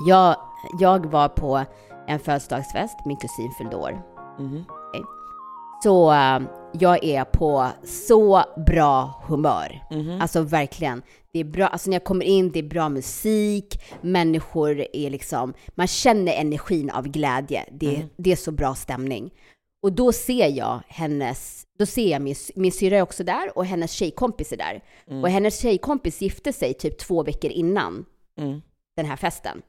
[0.08, 0.36] Jag,
[0.79, 1.65] jag var på
[2.08, 4.01] en födelsedagsfest, min kusin fyllde år.
[4.38, 5.03] Okej.
[5.84, 6.39] Så eh,
[6.73, 9.84] jag är på så bra humör.
[10.21, 11.01] Alltså verkligen.
[11.34, 15.54] Det är bra, alltså när jag kommer in, det är bra musik, människor är liksom,
[15.76, 17.65] man känner energin av glädje.
[17.72, 19.32] Det, det är så bra stämning.
[19.82, 23.65] Och då ser jag hennes, då ser jag min, min syrra är också där och
[23.65, 24.84] hennes tjejkompis är där.
[25.22, 28.06] Och hennes tjejkompis gifte sig typ två veckor innan
[28.39, 28.62] Mm.
[28.96, 29.62] den här festen.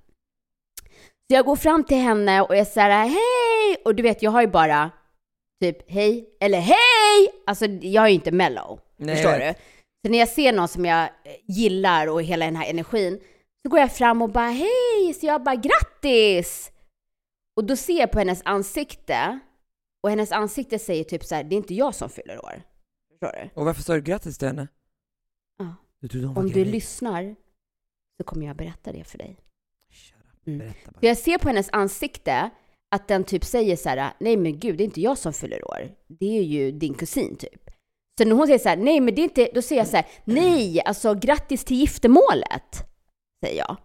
[1.30, 3.76] Så jag går fram till henne och jag säger hej!
[3.84, 4.90] Och du vet, jag har ju bara
[5.62, 7.28] typ hej eller hej!
[7.46, 8.80] Alltså jag är ju inte mellow.
[8.96, 9.54] Nej, förstår du?
[10.06, 11.10] Så när jag ser någon som jag eh,
[11.48, 13.20] gillar och hela den här energin,
[13.62, 15.14] så går jag fram och bara hej!
[15.20, 16.72] Så jag bara grattis!
[17.56, 19.38] Och då ser jag på hennes ansikte,
[20.02, 22.62] och hennes ansikte säger typ så här, det är inte jag som fyller år.
[23.10, 23.50] Förstår du?
[23.60, 24.68] Och varför sa du grattis till henne?
[25.58, 25.74] Ja.
[26.00, 26.66] Du Om du gravid?
[26.66, 27.36] lyssnar
[28.16, 29.36] så kommer jag berätta det för dig.
[30.46, 30.58] Mm.
[30.58, 31.06] Berätta För bara.
[31.06, 32.50] jag ser på hennes ansikte
[32.90, 35.68] att den typ säger så här, nej men gud, det är inte jag som fyller
[35.68, 35.94] år.
[36.06, 37.70] Det är ju din kusin typ.
[38.20, 39.96] Så när hon säger så här, nej men det är inte, då säger jag så
[39.96, 42.84] här, nej, alltså grattis till giftermålet,
[43.44, 43.76] säger jag.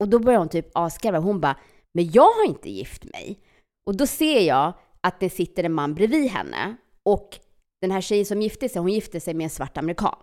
[0.00, 1.18] Och då börjar hon typ asgarva.
[1.18, 1.56] Hon bara,
[1.94, 3.38] men jag har inte gift mig.
[3.86, 7.38] Och då ser jag att det sitter en man bredvid henne och
[7.80, 10.18] den här tjejen som gifte sig, hon gifte sig med en svart amerikan.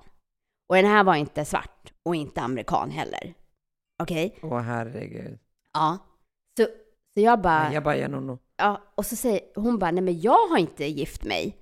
[0.70, 3.34] Och den här var inte svart och inte amerikan heller.
[4.04, 4.40] Okej?
[4.42, 5.40] Åh herregud.
[5.74, 5.98] Ja.
[6.58, 6.66] Så,
[7.14, 8.40] så jag bara, jag bara, jag nog.
[8.58, 11.56] ja, och så säger hon bara, nej men jag har inte gift mig.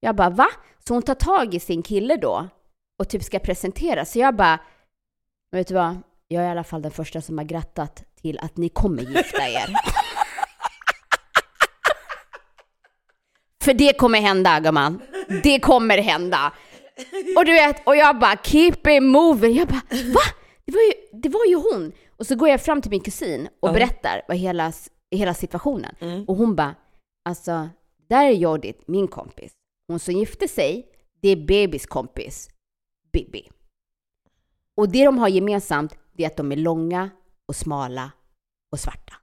[0.00, 0.46] Jag bara, va?
[0.88, 2.48] Så hon tar tag i sin kille då
[2.98, 4.04] och typ ska presentera.
[4.04, 4.58] Så jag bara,
[5.52, 5.96] vet du vad?
[6.28, 9.48] Jag är i alla fall den första som har grattat till att ni kommer gifta
[9.48, 9.66] er.
[13.64, 15.02] För det kommer hända, gumman.
[15.42, 16.52] Det kommer hända.
[17.36, 19.56] Och du vet, och jag bara keep it moving.
[19.56, 20.20] Jag bara, va?
[20.66, 21.92] det var, ju, det var ju hon.
[22.18, 23.72] Och så går jag fram till min kusin och Ja.
[23.72, 24.72] berättar vad hela,
[25.10, 25.94] hela situationen.
[26.00, 26.24] Mm.
[26.24, 26.74] Och hon bara,
[27.24, 27.68] alltså,
[28.08, 29.52] där är Jodit, min kompis.
[29.88, 30.88] Hon som gifte sig,
[31.22, 32.48] det är bebis kompis,
[33.12, 33.50] Bibi.
[34.76, 37.10] Och det de har gemensamt, det är att de är långa
[37.46, 38.10] och smala
[38.72, 39.14] och svarta.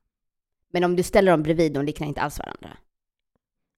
[0.74, 2.78] Men om du ställer dem bredvid, de liknar inte alls varandra.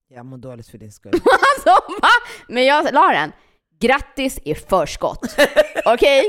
[0.08, 1.12] Jag mår dåligt för din skull.
[1.56, 2.08] Alltså, va?
[2.48, 3.32] Men jag la den.
[3.80, 5.36] Grattis i förskott.
[5.84, 6.24] Okej?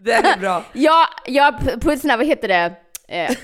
[0.00, 0.64] Det är bra.
[0.72, 2.76] Jag, jag p- på en sån här, vad heter det?
[3.08, 3.34] Eh, a-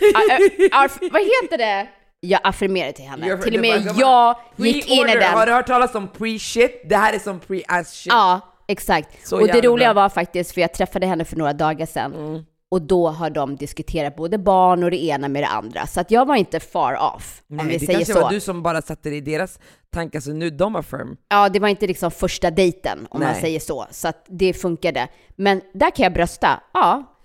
[0.73, 1.89] a- aff- vad heter det?
[2.21, 3.27] Jag affirmerade till henne.
[3.27, 5.29] You're- till och med bara, jag gick in i Pre-order.
[5.33, 5.47] Har den.
[5.49, 6.71] du hört talas om pre-shit?
[6.89, 8.13] Det här är som pre-ass shit.
[8.13, 9.29] Ja, exakt.
[9.29, 10.03] Så och det roliga bra.
[10.03, 12.43] var faktiskt, för jag träffade henne för några dagar sedan, Mm.
[12.69, 15.87] och då har de diskuterat både barn och det ena med det andra.
[15.87, 18.21] Så att jag var inte far off, om Nej, vi det säger kanske så.
[18.21, 19.59] var du som bara satte det i deras
[19.93, 21.17] tankar, så nu de firm.
[21.29, 23.41] Ja, det var inte liksom första dejten, om man Nej.
[23.41, 23.87] säger så.
[23.91, 25.09] Så att det funkade.
[25.37, 26.61] Men där kan jag brösta.
[26.73, 27.17] Ja,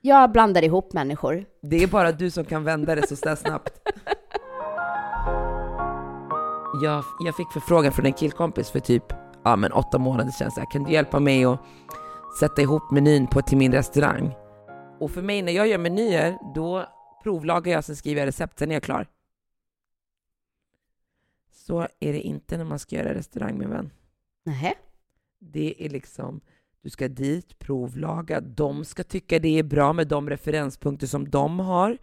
[0.00, 1.44] jag blandar ihop människor.
[1.62, 3.72] Det är bara du som kan vända det så snabbt.
[6.82, 9.04] Jag, jag fick förfrågan från en killkompis för typ
[9.44, 10.50] ja, men åtta månader sedan.
[10.50, 11.60] Så här, kan du hjälpa mig att
[12.40, 14.34] sätta ihop menyn på till min restaurang?
[15.00, 16.86] Och för mig när jag gör menyer, då
[17.22, 19.06] provlagar jag, sen skriver jag recept, sen är jag klar.
[21.52, 23.92] Så är det inte när man ska göra restaurang min vän.
[24.44, 24.74] Nähä?
[25.38, 26.40] Det är liksom,
[26.82, 31.60] du ska dit, provlaga, de ska tycka det är bra med de referenspunkter som de
[31.60, 31.98] har.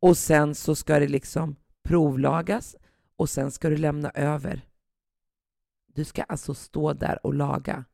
[0.00, 2.76] Och sen så ska det liksom provlagas
[3.18, 4.60] och sen ska du lämna över.
[5.94, 7.84] Du ska alltså stå där och laga.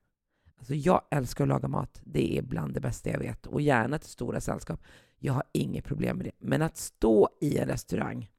[0.58, 2.00] Alltså jag älskar att laga mat.
[2.04, 3.46] Det är bland det bästa jag vet.
[3.46, 4.80] Och gärna till stora sällskap.
[5.18, 6.32] Jag har inget problem med det.
[6.38, 8.30] Men att stå i en restaurang,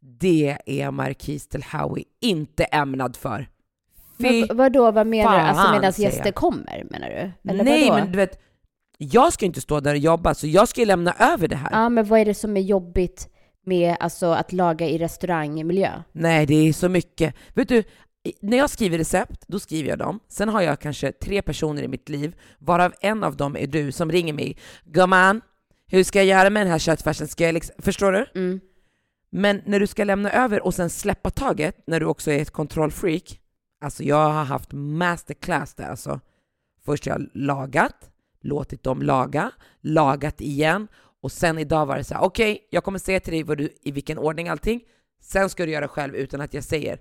[0.00, 3.48] det är Marquis Del Howie inte ämnad för.
[4.18, 5.44] Fy Men vadå, vad menar du?
[5.44, 7.50] Alltså fan, medan gäster kommer, menar du?
[7.50, 8.02] Eller Nej, vadå?
[8.02, 8.40] men du vet,
[8.98, 11.70] jag ska inte stå där och jobba, så jag ska ju lämna över det här.
[11.72, 13.28] Ja, men vad är det som är jobbigt
[13.66, 16.02] med alltså, att laga i restaurangmiljö?
[16.12, 17.34] Nej, det är så mycket.
[17.54, 17.82] Vet du,
[18.40, 20.20] när jag skriver recept, då skriver jag dem.
[20.28, 23.92] Sen har jag kanske tre personer i mitt liv, varav en av dem är du
[23.92, 24.56] som ringer mig.
[24.84, 25.40] Gumman,
[25.86, 27.28] hur ska jag göra med den här köttfärsen?
[27.28, 27.74] Ska jag liksom...
[27.78, 28.26] Förstår du?
[28.34, 28.60] Mm.
[29.30, 32.50] Men när du ska lämna över och sen släppa taget, när du också är ett
[32.50, 33.40] kontrollfreak,
[33.80, 36.20] alltså jag har haft masterclass där alltså.
[36.84, 39.50] Först har jag lagat, låtit dem laga,
[39.80, 40.88] lagat igen
[41.22, 43.68] och sen idag var det så här: okej, jag kommer säga till dig vad du,
[43.82, 44.80] i vilken ordning allting,
[45.20, 47.00] sen ska du göra själv utan att jag säger.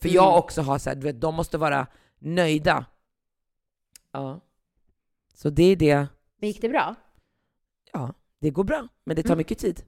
[0.00, 0.14] För Mm.
[0.16, 1.86] jag också har så här, du vet, de måste vara
[2.18, 2.84] nöjda.
[4.12, 4.40] Ja.
[5.34, 6.06] Så det är det,
[6.40, 6.94] Men gick det bra?
[7.92, 9.38] ja, det går bra, men det tar Mm.
[9.38, 9.82] mycket tid.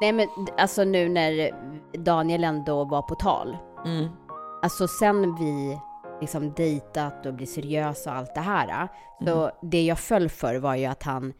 [0.00, 1.50] Nej men alltså nu när
[1.98, 3.56] Daniel ändå var på tal.
[3.84, 4.08] Mm.
[4.62, 5.78] Alltså sen vi
[6.22, 8.88] liksom dejtat och blir seriösa och allt det här.
[9.24, 9.54] Så Mm.
[9.70, 11.32] det jag föll för var ju att han,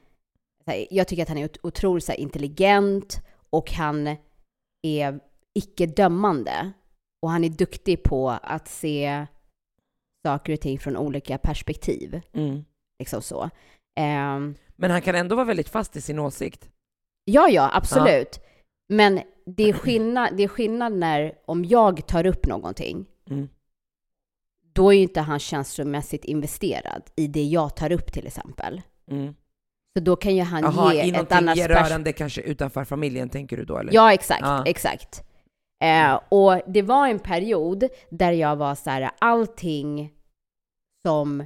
[0.90, 4.16] jag tycker att han är ot- otroligt så intelligent och han
[4.82, 5.20] är
[5.54, 6.72] icke-dömande.
[7.22, 9.26] Och han är duktig på att se
[10.26, 12.20] saker och ting från olika perspektiv.
[12.32, 12.64] Mm.
[12.98, 13.50] Liksom så.
[14.00, 16.68] Ehm, Men han kan ändå vara väldigt fast i sin åsikt.
[17.24, 18.40] Ja, ja, absolut.
[18.88, 23.48] Men det är, skillnad, det är skillnad när, om jag tar upp någonting, Mm.
[24.72, 28.82] Då är ju inte han känslomässigt investerad i det jag tar upp till exempel.
[29.10, 29.34] Mm.
[29.98, 31.76] Så då kan ju han Jaha, ge ett annat perspektiv.
[31.76, 33.94] rörande kanske utanför familjen tänker du då eller?
[33.94, 34.64] Ja, exakt, Ja.
[34.66, 35.22] exakt.
[35.84, 40.12] Eh, och det var en period där jag var så här, allting
[41.02, 41.44] som...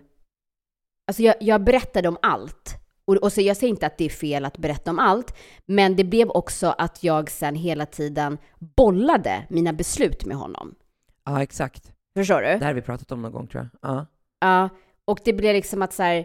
[1.08, 2.76] Alltså jag, jag berättade om allt.
[3.04, 5.36] Och, och så jag säger inte att det är fel att berätta om allt,
[5.66, 8.38] men det blev också att jag sen hela tiden
[8.76, 10.74] bollade mina beslut med honom.
[11.24, 11.92] Ja, exakt.
[12.16, 12.46] Förstår du?
[12.46, 13.90] Det här har vi pratat om någon gång tror jag.
[13.90, 14.06] Ja.
[14.40, 14.68] Ja,
[15.04, 16.24] och det blev liksom att så här...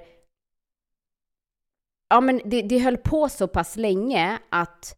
[2.10, 4.98] Ja, men det, det höll på så pass länge att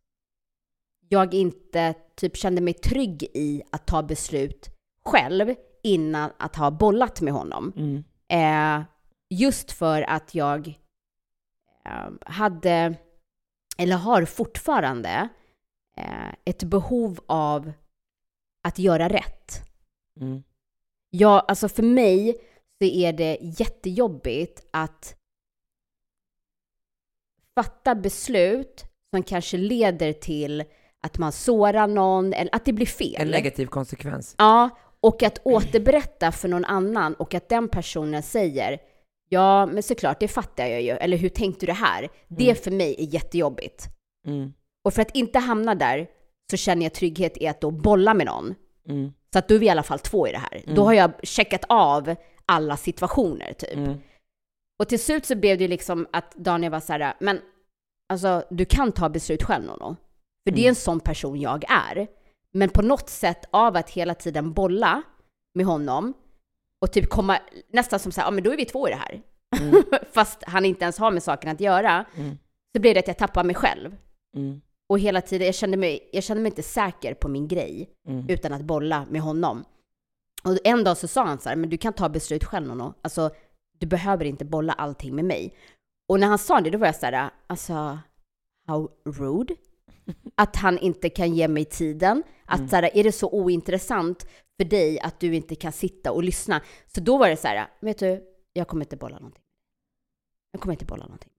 [1.10, 4.70] jag inte typ kände mig trygg i att ta beslut
[5.06, 7.74] själv innan att ha bollat med honom.
[7.76, 8.04] Mm.
[8.28, 8.86] Eh,
[9.30, 10.68] just för att jag
[11.86, 12.96] eh, hade,
[13.78, 15.30] eller har fortfarande,
[15.98, 17.72] eh, ett behov av
[18.64, 19.70] att göra rätt.
[20.22, 20.44] Mm.
[21.16, 22.36] Ja, alltså för mig
[22.78, 25.16] så är det jättejobbigt att
[27.56, 30.64] fatta beslut som kanske leder till
[31.04, 33.22] att man sårar någon eller att det blir fel.
[33.22, 34.36] En negativ konsekvens.
[34.38, 38.80] Ja, och att återberätta för någon annan och att den personen säger
[39.30, 40.90] Ja, men såklart, det fattar jag ju.
[40.90, 42.10] Eller hur tänkte du det här?
[42.28, 43.88] Det för mig är jättejobbigt.
[44.28, 44.54] Mm.
[44.84, 46.08] Och för att inte hamna där
[46.52, 48.56] så känner jag trygghet i att då bolla med någon.
[48.90, 49.14] Mm.
[49.34, 50.62] Så att då är vi i alla fall två i det här.
[50.66, 52.16] Då har jag checkat av
[52.46, 53.74] alla situationer typ.
[53.74, 53.98] Mm.
[54.80, 57.40] Och till slut så blev det ju liksom att Daniel var så här, men
[58.10, 59.96] alltså du kan ta beslut själv Nono.
[60.44, 62.08] För det är en sån person jag är.
[62.52, 65.04] Men på något sätt av att hela tiden bolla
[65.54, 66.14] med honom
[66.82, 68.98] och typ komma nästan som så här, ja men då är vi två i det
[68.98, 69.22] här.
[70.14, 72.06] Fast han inte ens har med saken att göra.
[72.16, 72.38] Mm.
[72.76, 73.96] Så blev det att jag tappade mig själv.
[74.90, 74.90] Mm.
[74.90, 78.26] Och hela tiden, jag kände mig, jag kände mig inte säker på min grej Mm.
[78.30, 79.66] utan att bolla med honom.
[80.44, 82.94] Och en dag så sa han så här, men du kan ta beslut själv Nono.
[83.02, 83.30] Alltså,
[83.80, 85.54] du behöver inte bolla allting med mig.
[86.08, 88.00] Och när han sa det, då var jag så här, alltså,
[88.68, 89.56] how rude?
[90.36, 92.24] Att han inte kan ge mig tiden.
[92.46, 96.24] Att så här, är det så ointressant för dig att du inte kan sitta och
[96.24, 96.62] lyssna?
[96.96, 99.44] Så då var det så här, vet du, jag kommer inte bolla någonting.
[100.52, 101.32] Jag kommer inte bolla någonting.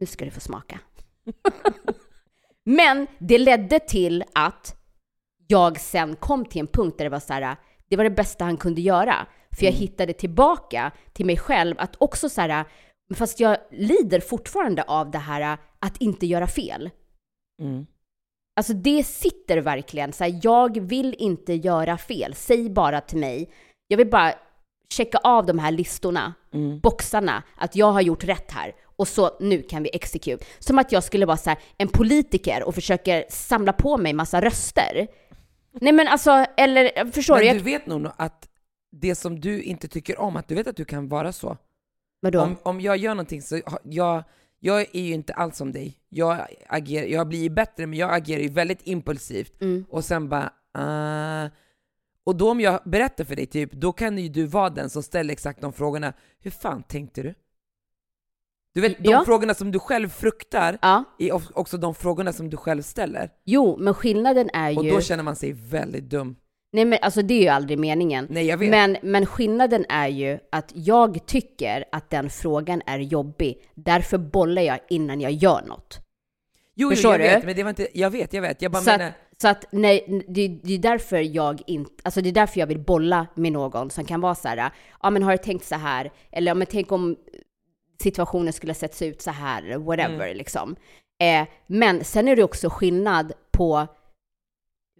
[0.00, 0.80] Nu ska du få smaka.
[2.68, 4.76] Men det ledde till att
[5.46, 7.56] jag sen kom till en punkt där det var så här,
[7.88, 9.26] det var det bästa han kunde göra.
[9.58, 12.64] För jag hittade tillbaka till mig själv att också så här,
[13.14, 16.90] fast jag lider fortfarande av det här att inte göra fel.
[17.62, 17.86] Mm.
[18.56, 22.34] Alltså det sitter verkligen så här, jag vill inte göra fel.
[22.34, 23.50] Säg bara till mig.
[23.88, 24.34] Jag vill bara
[24.94, 26.80] checka av de här listorna, Mm.
[26.80, 28.72] boxarna, att jag har gjort rätt här.
[28.96, 30.44] Och så nu kan vi execute.
[30.58, 34.40] Som att jag skulle vara så här, en politiker och försöker samla på mig massa
[34.40, 35.08] röster.
[35.80, 37.50] Nej men alltså, eller förstår Men du?
[37.50, 38.48] du Jag, vet nog att
[38.92, 41.56] det som du inte tycker om, att du vet att du kan vara så.
[42.20, 42.40] vadå?
[42.40, 44.24] Om, om jag gör någonting så, jag,
[44.58, 45.98] jag är ju inte alls som dig.
[46.08, 49.60] Jag, agerar, jag blir bättre, men jag agerar ju väldigt impulsivt.
[49.60, 49.84] Mm.
[49.88, 51.48] Och sen bara, ah.
[52.24, 55.02] Och då om jag berättar för dig, typ, då kan ju du vara den som
[55.02, 56.12] ställer exakt de frågorna.
[56.38, 57.34] Hur fan tänkte du?
[58.76, 59.24] Du vet, de Ja.
[59.24, 63.30] frågorna som du själv fruktar Ja, är också de frågorna som du själv ställer.
[63.44, 64.90] jo, men skillnaden är Och ju...
[64.90, 66.36] då känner man sig väldigt dum.
[66.72, 68.26] Nej men alltså det är ju aldrig meningen.
[68.30, 68.70] Nej, jag vet.
[68.70, 73.62] Men, men skillnaden är ju att jag tycker att den frågan är jobbig.
[73.74, 75.98] Därför bollar jag innan jag gör något.
[76.74, 77.24] Jo, jo Förstår jag du?
[77.24, 78.62] vet, men det var inte, jag vet, jag vet.
[78.62, 82.20] Jag bara Så menar, att, så att nej, det, det är därför jag inte, alltså
[82.20, 84.70] det är därför jag vill bolla med någon som kan vara så här,
[85.02, 86.10] ja men har du tänkt så här?
[86.32, 87.16] Eller ja men tänk om
[88.02, 90.76] situationen skulle sett ut så här, whatever liksom.
[91.20, 93.86] Eh, men sen är det också skillnad på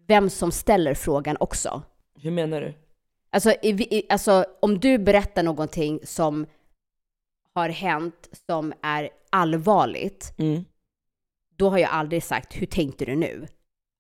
[0.09, 1.83] vem som ställer frågan också.
[2.23, 2.75] hur menar du?
[3.31, 6.47] Alltså, i, i, alltså om du berättar någonting som
[7.55, 10.65] har hänt som är allvarligt, Mm.
[11.57, 13.47] då har jag aldrig sagt hur tänkte du nu?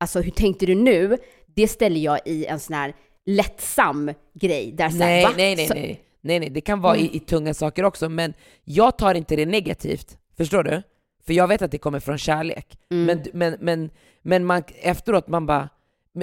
[0.00, 1.18] Alltså hur tänkte du nu?
[1.46, 2.94] Det ställer jag i en sån här
[3.26, 4.72] lättsam grej.
[4.72, 5.32] Där så här, Nej, va?
[5.36, 6.02] nej, nej, nej.
[6.26, 8.34] Nej, nej, det kan vara i, i tunga saker också, men
[8.64, 10.18] jag tar inte det negativt.
[10.36, 10.82] Förstår du?
[11.26, 12.78] För jag vet att det kommer från kärlek.
[12.90, 13.06] Mm.
[13.06, 13.90] Men, men, men,
[14.22, 15.68] men man, efteråt, man bara...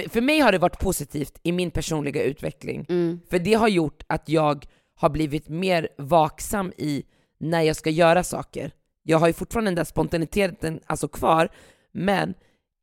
[0.08, 2.86] För mig har det varit positivt i min personliga utveckling.
[2.88, 3.20] Mm.
[3.30, 7.04] För det har gjort att jag har blivit mer vaksam i
[7.38, 8.70] när jag ska göra saker.
[9.02, 11.48] Jag har ju fortfarande den där spontaniteten alltså kvar,
[11.92, 12.34] men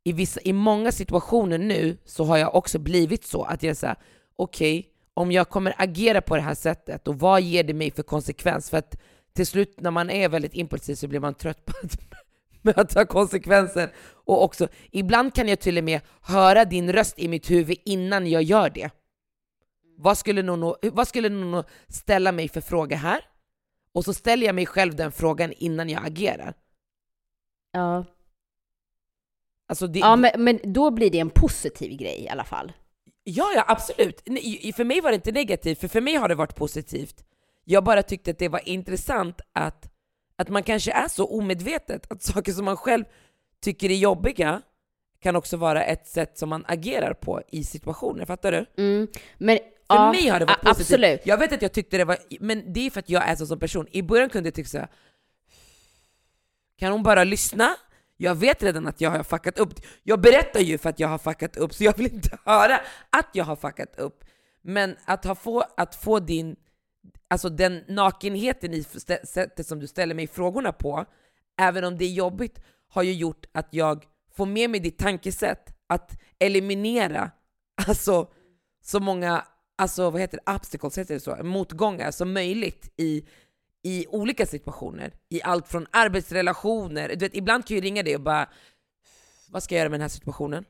[0.04, 3.96] i, vissa, i många situationer nu så har jag också blivit så att jag såhär,
[4.36, 4.91] okej,
[5.22, 8.70] om jag kommer agera på det här sättet, och vad ger det mig för konsekvens?
[8.70, 8.96] För att
[9.34, 11.98] till slut när man är väldigt impulsiv så blir man trött på att
[12.62, 13.92] möta konsekvenser.
[14.26, 18.28] Och också, ibland kan jag till och med höra din röst i mitt huvud innan
[18.28, 18.90] jag gör det.
[19.98, 23.26] Vad skulle Nono, vad skulle Nono ställa mig för fråga här?
[23.94, 26.54] Och så ställer jag mig själv den frågan innan jag agerar.
[27.72, 28.06] Ja,
[29.72, 32.72] Alltså det, ja men, men då blir det en positiv grej i alla fall.
[33.24, 34.22] Ja, ja absolut.
[34.76, 37.24] För mig var det inte negativt, för för mig har det varit positivt.
[37.64, 39.92] Jag bara tyckte att det var intressant att,
[40.36, 43.04] att man kanske är så omedvetet att saker som man själv
[43.62, 44.62] tycker är jobbiga
[45.20, 48.84] kan också vara ett sätt som man agerar på i situationer, fattar du?
[48.84, 49.08] Mm.
[49.38, 50.82] Men, För ja, mig har det varit positivt.
[50.82, 51.22] Absolut.
[51.26, 53.46] Jag vet att jag tyckte det var, men det är för att jag är så
[53.46, 53.88] som person.
[53.92, 54.88] I början kunde jag tycka såhär,
[56.78, 57.76] kan hon bara lyssna?
[58.22, 59.74] Jag vet redan att jag har fuckat upp.
[60.04, 62.80] Jag berättar ju för att jag har fuckat upp, så jag vill inte höra
[63.10, 64.24] att jag har fuckat upp.
[64.62, 66.56] Men att, ha få, att få din,
[67.28, 68.84] alltså den nakenheten i
[69.24, 71.06] sättet som du ställer mig frågorna på,
[71.62, 75.74] även om det är jobbigt, har ju gjort att jag får med mig ditt tankesätt
[75.88, 77.32] att eliminera
[77.88, 78.32] alltså,
[78.84, 79.46] så många
[79.78, 81.44] alltså, vad heter det, obstacles, heter det så?
[81.44, 83.26] motgångar som möjligt i,
[83.84, 85.14] i olika situationer.
[85.30, 88.50] I allt från arbetsrelationer, du vet, ibland kan jag ringa dig och bara
[89.50, 90.66] vad ska jag göra med den här situationen?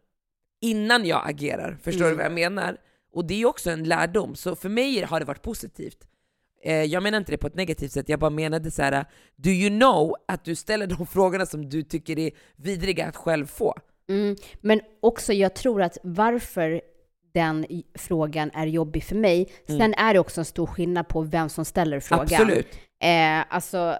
[0.62, 2.78] Innan jag agerar, förstår du vad jag menar?
[3.14, 6.08] Och det är ju också en lärdom, så för mig har det varit positivt.
[6.64, 9.06] Eh, jag menar inte det på ett negativt sätt, jag bara menade så här:
[9.36, 13.46] do you know att du ställer de frågorna som du tycker är vidriga att själv
[13.46, 13.76] få?
[14.10, 14.36] Mm.
[14.62, 16.82] Men också, jag tror att varför
[17.34, 17.66] den
[17.96, 19.50] frågan är jobbig för mig.
[19.68, 22.24] Sen är det också en stor skillnad på vem som ställer frågan.
[22.24, 22.68] Absolut.
[23.04, 23.98] Eh, alltså,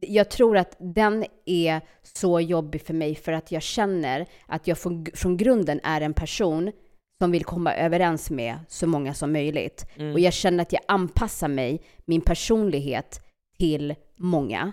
[0.00, 4.78] jag tror att den är så jobbig för mig för att jag känner att jag
[4.78, 6.72] från, från grunden är en person
[7.18, 9.86] som vill komma överens med så många som möjligt.
[10.14, 13.20] Och jag känner att jag anpassar mig, min personlighet,
[13.58, 14.72] till många.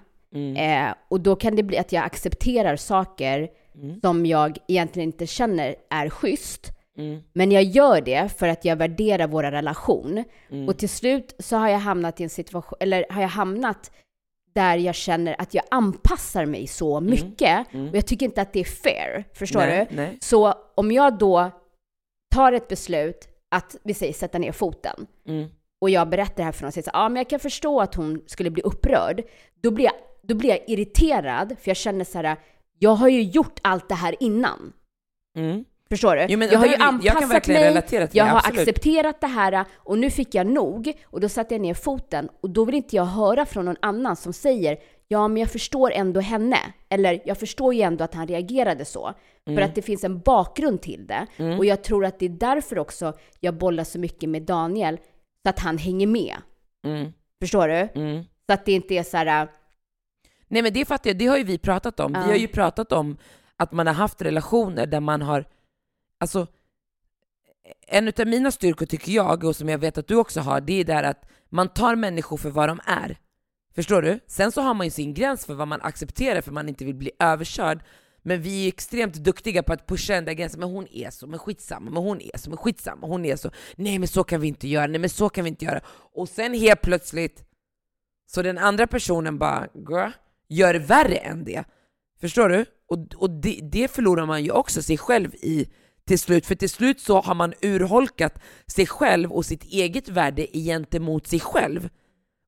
[0.57, 3.49] Eh, och då kan det bli att jag accepterar saker
[4.01, 6.71] som jag egentligen inte känner är schysst.
[7.33, 10.23] Men jag gör det för att jag värderar vår relation.
[10.67, 13.91] Och till slut så har jag hamnat i en situation, eller har jag hamnat
[14.53, 17.67] där jag känner att jag anpassar mig så mycket.
[17.89, 19.23] Och jag tycker inte att det är fair.
[19.33, 19.95] Förstår Nej, du?
[19.95, 20.17] nej.
[20.21, 21.51] Så om jag då
[22.35, 25.49] tar ett beslut att, vi säger sätta ner foten, Mm.
[25.81, 27.95] och jag berättar det här för någon och säger ja men jag kan förstå att
[27.95, 29.21] hon skulle bli upprörd,
[29.61, 32.37] då blir jag, då blir jag irriterad, för jag känner så här,
[32.79, 34.73] jag har ju gjort allt det här innan.
[35.37, 35.65] Mm.
[35.91, 36.25] Förstår du?
[36.29, 38.59] Jo, men jag har ju jag anpassat verkligen mig, relatera till jag det, har absolut.
[38.59, 42.49] accepterat det här och nu fick jag nog och då satte jag ner foten och
[42.49, 44.77] då vill inte jag höra från någon annan som säger
[45.07, 46.57] ja men jag förstår ändå henne,
[46.89, 49.13] eller jag förstår ju ändå att han reagerade så.
[49.45, 49.57] Mm.
[49.57, 51.27] För att det finns en bakgrund till det.
[51.57, 54.97] Och jag tror att det är därför också jag bollar så mycket med Daniel,
[55.43, 56.35] så att han hänger med.
[56.87, 57.13] Mm.
[57.41, 58.01] Förstår du?
[58.01, 58.23] Mm.
[58.23, 59.47] Så att det inte är så här,
[60.47, 62.13] Nej men det fattar jag, det har ju vi pratat om.
[62.13, 63.17] Vi har ju pratat om
[63.57, 65.45] att man har haft relationer där man har,
[66.21, 66.47] alltså
[67.87, 70.73] en utav mina styrkor tycker jag, och som jag vet att du också har, det
[70.73, 73.17] är där att man tar människor för vad de är.
[73.75, 74.19] Förstår du?
[74.27, 76.95] Sen så har man ju sin gräns för vad man accepterar för man inte vill
[76.95, 77.83] bli överkörd.
[78.21, 81.27] Men vi är extremt duktiga på att pusha den där gränsen, men hon är så,
[81.27, 83.51] men skitsamma, men hon är så, men skitsamma, hon är så.
[83.75, 85.81] Nej men så kan vi inte göra, nej men så kan vi inte göra.
[86.13, 87.43] Och sen helt plötsligt,
[88.25, 90.11] så den andra personen bara, girl,
[90.47, 91.63] gör värre än det.
[92.19, 92.65] Förstår du?
[92.87, 95.67] Och, och det, det förlorar man ju också sig själv i
[96.05, 100.47] till slut, för till slut så har man urholkat sig själv och sitt eget värde
[100.53, 101.89] gentemot sig själv.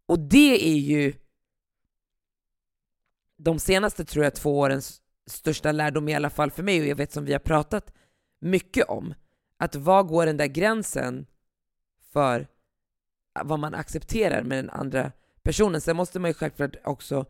[0.06, 1.14] Och det är ju
[3.38, 6.96] de senaste, tror jag, två årens största lärdom i alla fall för mig, och jag
[6.96, 7.94] vet som vi har pratat
[8.40, 9.14] mycket om,
[9.58, 11.26] att var går den där gränsen
[12.12, 12.48] för
[13.44, 15.12] vad man accepterar med den andra
[15.44, 15.82] personen.
[15.82, 17.26] Sen måste man ju självklart också,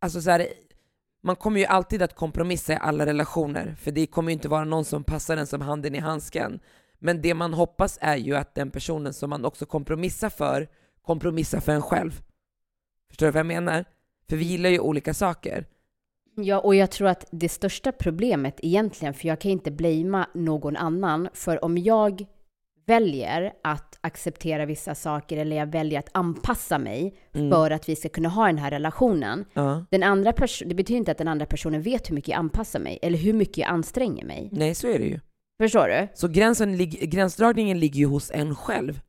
[0.00, 0.48] alltså så här,
[1.22, 4.64] man kommer ju alltid att kompromissa i alla relationer, för det kommer ju inte vara
[4.64, 6.60] någon som passar en som handen i handsken.
[6.98, 10.68] Men det man hoppas är ju att den personen som man också kompromissar för,
[11.02, 12.20] kompromissar för en själv.
[13.08, 13.84] Förstår du vad jag menar?
[14.28, 15.66] För vi gillar ju olika saker.
[16.34, 20.76] Ja, och jag tror att det största problemet egentligen, för jag kan inte blamea någon
[20.76, 22.26] annan, för om jag
[22.86, 28.08] väljer att acceptera vissa saker eller jag väljer att anpassa mig för att vi ska
[28.08, 29.44] kunna ha den här relationen.
[29.52, 29.84] Ja.
[29.90, 30.32] Den andra
[30.64, 33.32] det betyder inte att den andra personen vet hur mycket jag anpassar mig eller hur
[33.32, 34.48] mycket jag anstränger mig.
[34.52, 35.20] Nej, så är det ju.
[35.60, 36.08] Förstår du?
[36.14, 39.00] Så gränsen, gränsdragningen ligger ju hos en själv.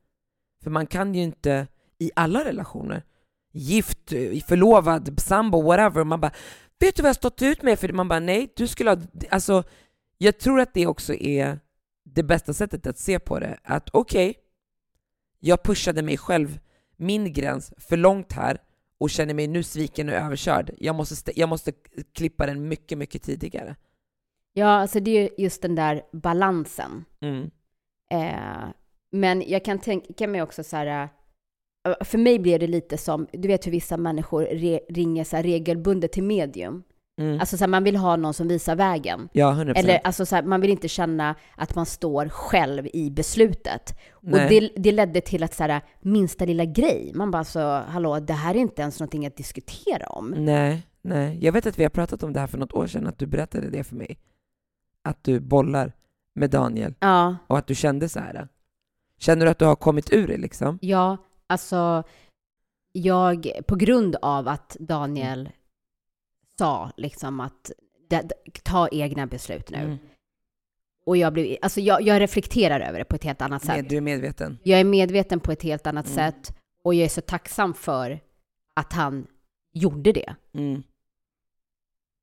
[0.63, 1.67] För man kan ju inte
[1.99, 3.03] i alla relationer,
[3.53, 4.09] gift,
[4.47, 6.31] förlovad, sambo, whatever, man bara
[6.79, 8.97] ”Vet du vad jag stått ut med?” för Man bara ”Nej, du skulle ha...”
[9.29, 9.63] Alltså,
[10.17, 11.59] jag tror att det också är
[12.03, 13.57] det bästa sättet att se på det.
[13.63, 14.35] Att okej,
[15.39, 16.59] jag pushade mig själv,
[16.97, 18.57] min gräns, för långt här
[18.97, 20.71] och känner mig nu sviken och överkörd.
[20.77, 21.71] Jag måste, st- jag måste
[22.13, 23.75] klippa den mycket, mycket tidigare.
[24.53, 27.05] Ja, alltså det är ju just den där balansen.
[27.21, 27.49] Mm.
[28.11, 28.69] Eh,
[29.11, 31.09] men jag kan tänka mig också så här,
[31.87, 35.37] eh, för mig blir det lite som, du vet hur vissa människor re- ringer så
[35.37, 36.83] regelbundet till medium.
[37.21, 37.39] Mm.
[37.39, 39.29] Alltså så här, man vill ha någon som visar vägen.
[39.33, 39.73] ja, 100%.
[39.75, 43.99] Eller alltså så här, man vill inte känna att man står själv i beslutet.
[44.21, 44.43] Nej.
[44.43, 48.19] Och det, det ledde till att så här, minsta lilla grej, man bara så, hallå,
[48.19, 50.29] det här är inte ens någonting att diskutera om.
[50.37, 51.37] Nej, nej.
[51.41, 53.25] Jag vet att vi har pratat om det här för något år sedan, att du
[53.25, 54.17] berättade det för mig.
[55.03, 55.93] Att du bollar
[56.35, 58.47] med Daniel Ja, och att du kände så här.
[59.19, 60.79] Känner du att du har kommit ur det liksom?
[60.81, 62.03] ja, alltså
[62.91, 65.49] jag, på grund av att Daniel
[66.59, 67.71] sa liksom att
[68.63, 69.77] ta egna beslut nu.
[69.77, 69.97] Mm.
[71.05, 73.89] Och jag blev, alltså jag, jag reflekterar över det på ett helt annat sätt.
[73.89, 74.59] Du är medveten?
[74.63, 76.15] Jag är medveten på ett helt annat Mm.
[76.15, 78.19] sätt och jag är så tacksam för
[78.75, 79.27] att han
[79.73, 80.35] gjorde det.
[80.53, 80.83] Mm.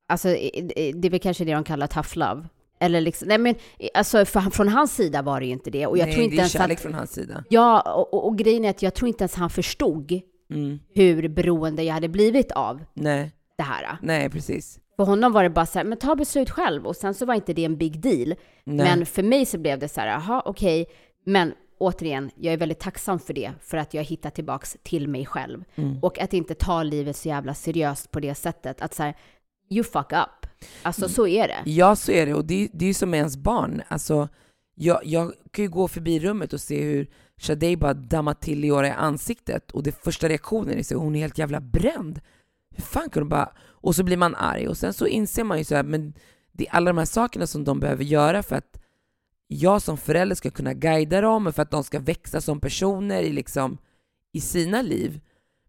[0.09, 2.49] Alltså, det är väl kanske det de kallar tough love.
[2.81, 3.55] Eller liksom, nej men,
[3.95, 5.87] alltså för, från hans sida var det ju inte det.
[5.87, 7.45] Och jag Nej, tror inte det är ens kärlek att, från hans sida.
[7.51, 10.21] Ja, och, och, och grejen är att jag tror inte ens han förstod
[10.51, 10.79] Mm.
[10.95, 13.99] hur beroende jag hade blivit av Nej, det här.
[14.03, 14.81] nej precis.
[14.97, 16.87] För honom var det bara så här, men ta beslut själv.
[16.87, 18.35] Och sen så var inte det en big deal.
[18.65, 18.87] Nej.
[18.87, 20.87] Men för mig så blev det så här, jaha okej.
[21.25, 23.53] Men återigen, jag är väldigt tacksam för det.
[23.61, 25.65] För att jag hittat tillbaks till mig själv.
[25.75, 25.99] Mm.
[26.03, 28.81] Och att inte ta livet så jävla seriöst på det sättet.
[28.81, 29.17] Att så här,
[29.71, 30.47] you fuck up.
[30.83, 31.71] Alltså så är det.
[31.71, 32.35] Ja, så är det.
[32.35, 33.83] Och det, det är ju som med ens barn.
[33.89, 34.29] Alltså,
[34.75, 37.07] jag, jag kan ju gå förbi rummet och se hur
[37.41, 41.21] Shadej bara dammar till Leora i ansiktet och det första reaktionen är så hon är
[41.21, 42.21] helt jävla bränd.
[42.75, 43.53] Hur fan kan de bara...
[43.61, 46.15] Och så blir man arg och sen så inser man ju så här, men
[46.53, 48.81] det är alla de här sakerna som de behöver göra för att
[49.47, 53.23] jag som förälder ska kunna guida dem och för att de ska växa som personer
[53.23, 53.79] i, liksom,
[54.33, 55.21] i sina liv.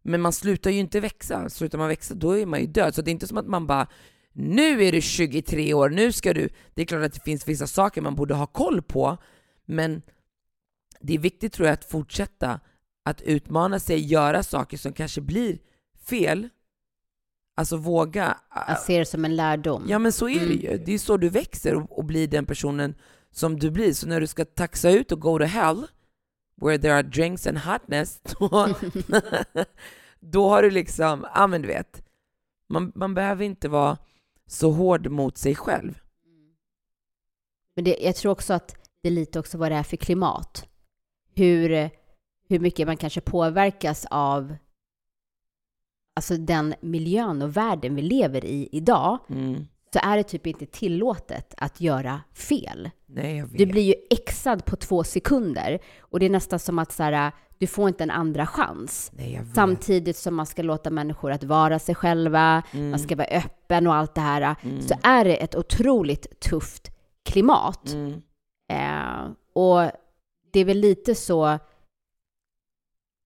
[0.02, 1.50] Men man slutar ju inte växa.
[1.50, 2.96] Slutar man växa då är man ju död.
[2.96, 3.88] Så det är inte som att man bara
[4.34, 6.50] nu är du 23 år, nu ska du...
[6.74, 9.18] Det är klart att det finns vissa saker man borde ha koll på,
[9.66, 10.02] men
[11.00, 12.60] det är viktigt tror jag att fortsätta
[13.06, 15.60] att utmana sig, göra saker som kanske blir
[16.06, 16.50] fel.
[17.56, 18.38] Alltså våga...
[18.68, 19.86] Jag ser det som en lärdom.
[19.88, 20.78] Ja men så är det ju.
[20.86, 22.96] Det är så du växer och, och blir den personen
[23.32, 23.94] som du blir.
[23.94, 25.88] Så när du ska taxa ut och go to hell,
[26.62, 28.76] where there are drinks and hotness, då,
[30.20, 32.04] då har du liksom, ja men du vet,
[32.70, 33.98] man, man behöver inte vara
[34.48, 36.00] så hård mot sig själv.
[37.76, 40.68] Men det, jag tror också att det är lite också vad det är för klimat.
[41.36, 41.90] Hur,
[42.48, 44.56] hur mycket man kanske påverkas av
[46.16, 49.18] alltså den miljön och världen vi lever i idag.
[49.30, 49.68] Mm.
[49.94, 52.90] Så är det typ inte tillåtet att göra fel.
[53.06, 53.58] Nej, jag vet.
[53.58, 55.80] Du blir ju exad på två sekunder.
[56.00, 59.12] Och det är nästan som att så här, du får inte en andra chans.
[59.14, 59.42] Nej.
[59.56, 62.90] Samtidigt som man ska låta människor att vara sig själva, Mm.
[62.90, 64.56] man ska vara öppen och allt det här.
[64.82, 66.88] Så är det ett otroligt tufft
[67.26, 67.94] klimat.
[67.94, 68.22] Mm.
[68.72, 69.92] Eh, och
[70.54, 71.60] det är väl lite så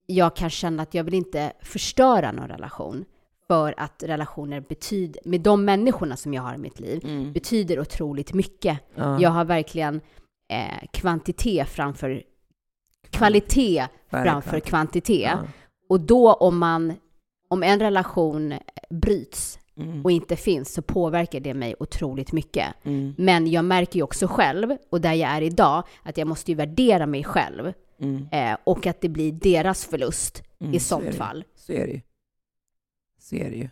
[0.06, 3.06] jag kan känna att jag vill inte förstöra någon relation
[3.47, 7.34] för att relationer betyder, med de människorna som jag har i mitt liv, Mm.
[7.34, 8.80] betyder otroligt mycket.
[8.95, 10.01] Ja, Jag har verkligen
[10.49, 12.24] eh, kvantitet framför
[13.10, 14.62] kvalitet framför verkligen.
[14.62, 15.32] kvantitet.
[15.32, 15.43] Ja.
[15.89, 16.93] Och då om man,
[17.47, 18.53] om en relation
[18.89, 20.05] bryts Mm.
[20.05, 22.67] och inte finns så påverkar det mig otroligt mycket.
[22.84, 23.15] Mm.
[23.17, 26.57] Men jag märker ju också själv, och där jag är idag, att jag måste ju
[26.57, 27.73] värdera mig själv.
[27.99, 28.28] Mm.
[28.32, 31.13] Eh, och att det blir deras förlust Mm, i så sånt det.
[31.13, 31.43] fall.
[31.55, 32.01] Så är det ju.
[33.19, 33.69] Så är det ju.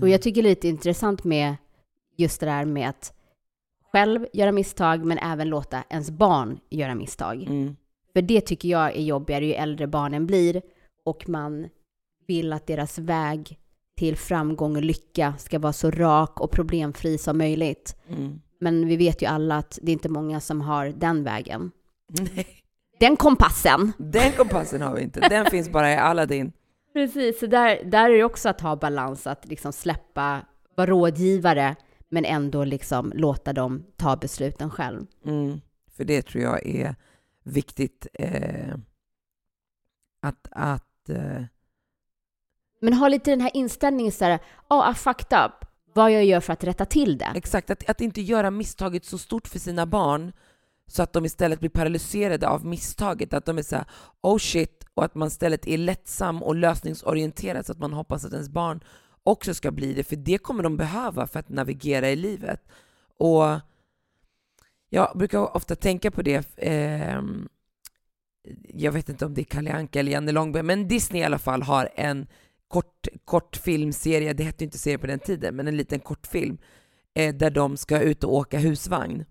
[0.00, 1.56] Och jag tycker det är lite intressant med
[2.16, 3.14] just det där med att
[3.92, 7.42] själv göra misstag, men även låta ens barn göra misstag.
[7.42, 7.76] Mm.
[8.12, 10.62] För det tycker jag är jobbigare ju äldre barnen blir
[11.04, 11.68] och man
[12.26, 13.58] vill att deras väg
[13.96, 17.96] till framgång och lycka ska vara så rak och problemfri som möjligt.
[18.08, 18.40] Mm.
[18.60, 21.70] Men vi vet ju alla att det är inte många som har den vägen.
[22.08, 22.46] Nej,
[23.00, 23.92] Den kompassen!
[23.98, 25.20] den kompassen har vi inte.
[25.20, 26.52] Den finns bara i Aladdin.
[26.92, 30.40] Precis, så där, där är det också att ha balans, att liksom släppa,
[30.76, 31.76] vara rådgivare,
[32.08, 35.06] men ändå liksom låta dem ta besluten själv.
[35.26, 35.60] Mm.
[35.96, 36.94] För det tror jag är
[37.42, 38.06] viktigt.
[38.12, 38.74] Eh,
[40.22, 41.42] att att eh,
[42.84, 45.52] men ha lite den här inställningen så här, oh, I fucked up,
[45.94, 47.32] vad jag gör för att rätta till det.
[47.34, 50.32] Exakt, att, att inte göra misstaget så stort för sina barn
[50.86, 53.34] så att de istället blir paralyserade av misstaget.
[53.34, 53.84] Att de är så här,
[54.20, 58.32] oh shit, och att man istället är lättsam och lösningsorienterad så att man hoppas att
[58.32, 58.80] ens barn
[59.22, 62.68] också ska bli det, för det kommer de behöva för att navigera i livet.
[63.18, 63.44] Och
[64.88, 67.22] jag brukar ofta tänka på det, eh,
[68.68, 71.38] jag vet inte om det är Kalle Anka eller Janne Långberg, men Disney i alla
[71.38, 72.26] fall har en
[72.68, 76.58] kort, kort filmserie, det hette ju inte serie på den tiden, men en liten kortfilm
[77.14, 79.24] eh, där de ska ut och åka husvagn.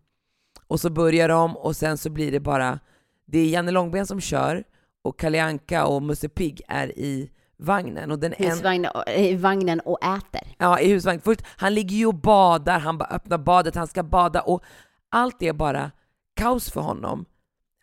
[0.67, 2.79] Och så börjar de och sen så blir det bara,
[3.25, 4.63] det är Janne Långben som kör
[5.01, 8.11] och Kalle Anka och Musse Pigg är i vagnen.
[8.11, 10.55] Och den en, Husvagnen, i vagnen och äter.
[10.57, 11.21] Ja, i husvagn.
[11.21, 14.63] Först, han ligger ju och badar, han bara öppnar badet, han ska bada och
[15.09, 15.91] allt är bara
[16.34, 17.25] kaos för honom.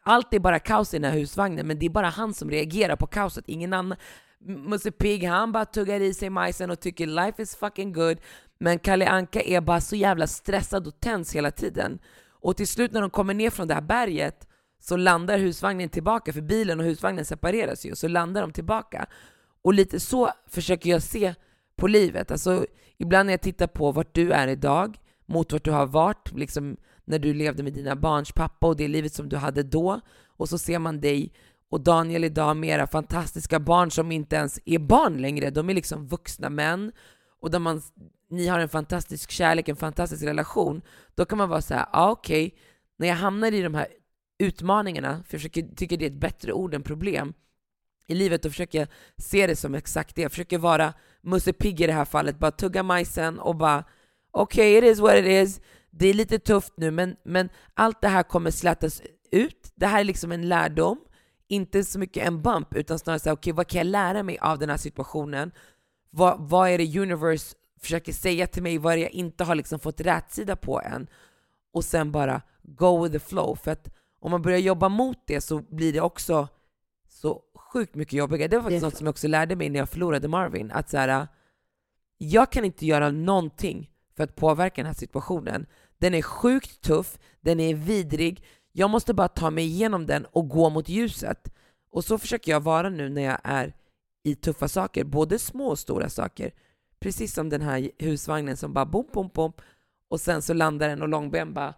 [0.02, 2.96] Allt är bara kaos i den här husvagnen, men det är bara han som reagerar
[2.96, 3.98] på kaoset, ingen annan.
[4.44, 8.18] Musse Pigg, han bara tuggar i sig majsen och tycker life is fucking good.
[8.58, 11.98] Men Kalle Anka är bara så jävla stressad och tänds hela tiden.
[12.28, 16.32] Och till slut när de kommer ner från det här berget så landar husvagnen tillbaka,
[16.32, 19.06] för bilen och husvagnen separeras ju, så landar de tillbaka.
[19.62, 21.34] Och lite så försöker jag se
[21.76, 22.30] på livet.
[22.30, 22.66] Alltså,
[22.98, 26.76] ibland när jag tittar på vart du är idag mot vart du har varit, liksom
[27.04, 30.48] när du levde med dina barns pappa och det livet som du hade då, och
[30.48, 31.32] så ser man dig
[31.70, 35.74] och Daniel idag med era fantastiska barn som inte ens är barn längre, de är
[35.74, 36.92] liksom vuxna män
[37.40, 37.82] och där man,
[38.30, 40.82] ni har en fantastisk kärlek, en fantastisk relation,
[41.14, 42.54] då kan man vara så här, ja ah, okej,
[42.98, 43.86] när jag hamnar i de här
[44.38, 47.34] utmaningarna, för jag försöker, tycker det är ett bättre ord än problem,
[48.10, 50.22] i livet, då försöker jag se det som exakt det.
[50.22, 53.84] Jag försöker vara Musse Pigg i det här fallet, bara tugga majsen och bara
[54.30, 55.60] okej, okay, it is what it is.
[55.90, 59.02] Det är lite tufft nu, men, men allt det här kommer slätas
[59.32, 59.72] ut.
[59.74, 60.98] Det här är liksom en lärdom,
[61.50, 64.22] inte så mycket en bump, utan snarare så här, okej, okay, vad kan jag lära
[64.22, 65.52] mig av den här situationen?
[66.10, 68.78] Vad, vad är det universe försöker säga till mig?
[68.78, 71.06] Vad är det jag inte har liksom fått rätsida på än?
[71.72, 73.54] och sen bara go with the flow.
[73.56, 73.88] För att
[74.20, 76.48] om man börjar jobba mot det så blir det också
[77.08, 78.48] så sjukt mycket jobbigare.
[78.48, 80.70] Det var faktiskt Det- något som jag också lärde mig när jag förlorade Marvin.
[80.70, 81.28] Att så här,
[82.18, 85.66] jag kan inte göra någonting för att påverka den här situationen.
[85.98, 88.44] Den är sjukt tuff, den är vidrig.
[88.72, 91.52] Jag måste bara ta mig igenom den och gå mot ljuset.
[91.90, 93.74] Och så försöker jag vara nu när jag är
[94.22, 96.50] i tuffa saker, både små och stora saker.
[97.00, 99.52] Precis som den här husvagnen som bara bom, bom, bom
[100.08, 101.74] och sen så landar den och Långben bara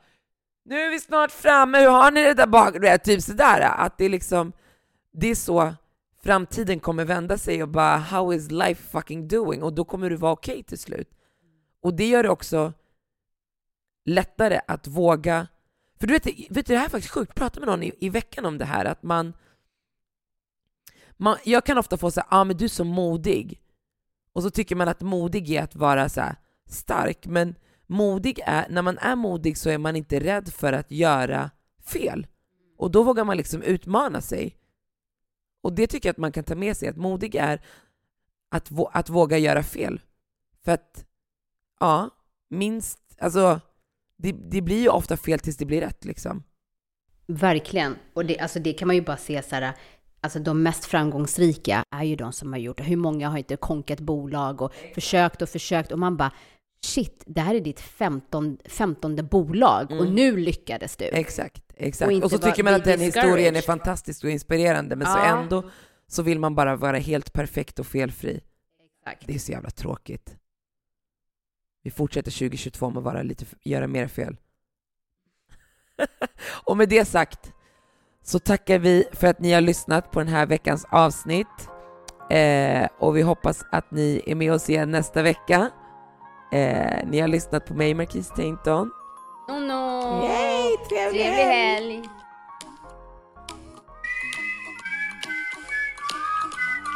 [0.65, 2.81] nu är vi snart framme, hur har ni det där bak?
[2.81, 4.53] Det är Typ sådär, att det är liksom,
[5.13, 5.75] det är så
[6.23, 9.63] framtiden kommer vända sig och bara how is life fucking doing?
[9.63, 11.11] Och då kommer du vara okej till slut.
[11.83, 12.73] Och det gör det också
[14.05, 15.47] lättare att våga,
[16.03, 18.09] för du vet, vet du det här är faktiskt sjukt, prata med någon i, i
[18.09, 19.33] veckan om det här, att man,
[21.17, 23.61] man jag kan ofta få säga, ja ah, men du är så modig.
[24.33, 26.37] Och så tycker man att modig är att vara så här
[26.67, 27.55] stark, men
[27.87, 31.51] modig är, när man är modig så är man inte rädd för att göra
[31.85, 32.27] fel.
[32.77, 34.57] Och då vågar man liksom utmana sig.
[35.63, 37.61] Och det tycker jag att man kan ta med sig, att modig är
[38.51, 40.01] att, att våga göra fel.
[40.65, 41.05] För att,
[41.81, 42.11] ja,
[42.49, 43.61] minst, alltså,
[44.23, 46.43] det, det blir ju ofta fel tills det blir rätt liksom.
[47.27, 47.97] Verkligen.
[48.15, 49.73] Och det, alltså det kan man ju bara se så här,
[50.21, 54.01] alltså de mest framgångsrika är ju de som har gjort, hur många har inte konkat
[54.01, 56.33] bolag och försökt och försökt och man bara,
[56.87, 61.05] shit, det här är ditt 15, 15 bolag och nu lyckades du.
[61.05, 62.13] Exakt, exakt.
[62.13, 65.25] Och Och, så tycker man att den historien är fantastisk och inspirerande, men så Ja.
[65.43, 65.71] ändå
[66.07, 68.41] så vill man bara vara helt perfekt och felfri.
[69.07, 69.27] Exakt.
[69.27, 70.37] Det är så jävla tråkigt.
[71.83, 74.37] Vi fortsätter 2022 med att vara lite, göra mer fel.
[76.65, 77.53] och med det sagt
[78.23, 81.69] så tackar vi för att ni har lyssnat på den här veckans avsnitt.
[82.31, 85.71] Eh, och vi hoppas att ni är med oss igen nästa vecka.
[86.53, 88.91] Eh, ni har lyssnat på mig, Marquis Tainton.
[89.49, 90.25] Oh no!
[90.25, 92.03] Yay, trevlig Trevlig helg!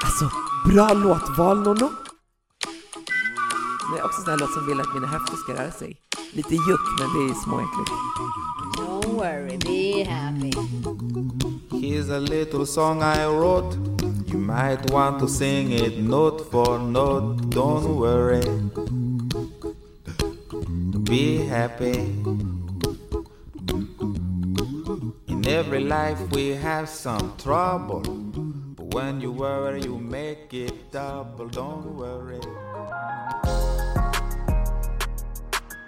[0.05, 0.30] Alltså,
[0.68, 2.06] bra låtval Nonno!
[3.93, 5.97] Det är också en sån här låt som vill att mina höfter ska röra sig.
[6.32, 7.91] Lite juck, men det är småäckligt.
[8.78, 10.51] Don't worry, be happy.
[11.70, 13.76] Here's a little song I wrote.
[14.28, 17.43] You might want to sing it note for note.
[17.55, 18.43] Don't worry.
[21.05, 21.99] Be happy.
[25.26, 28.03] In every life we have some trouble.
[28.76, 31.49] But when you worry, you make it double.
[31.49, 32.41] Don't worry.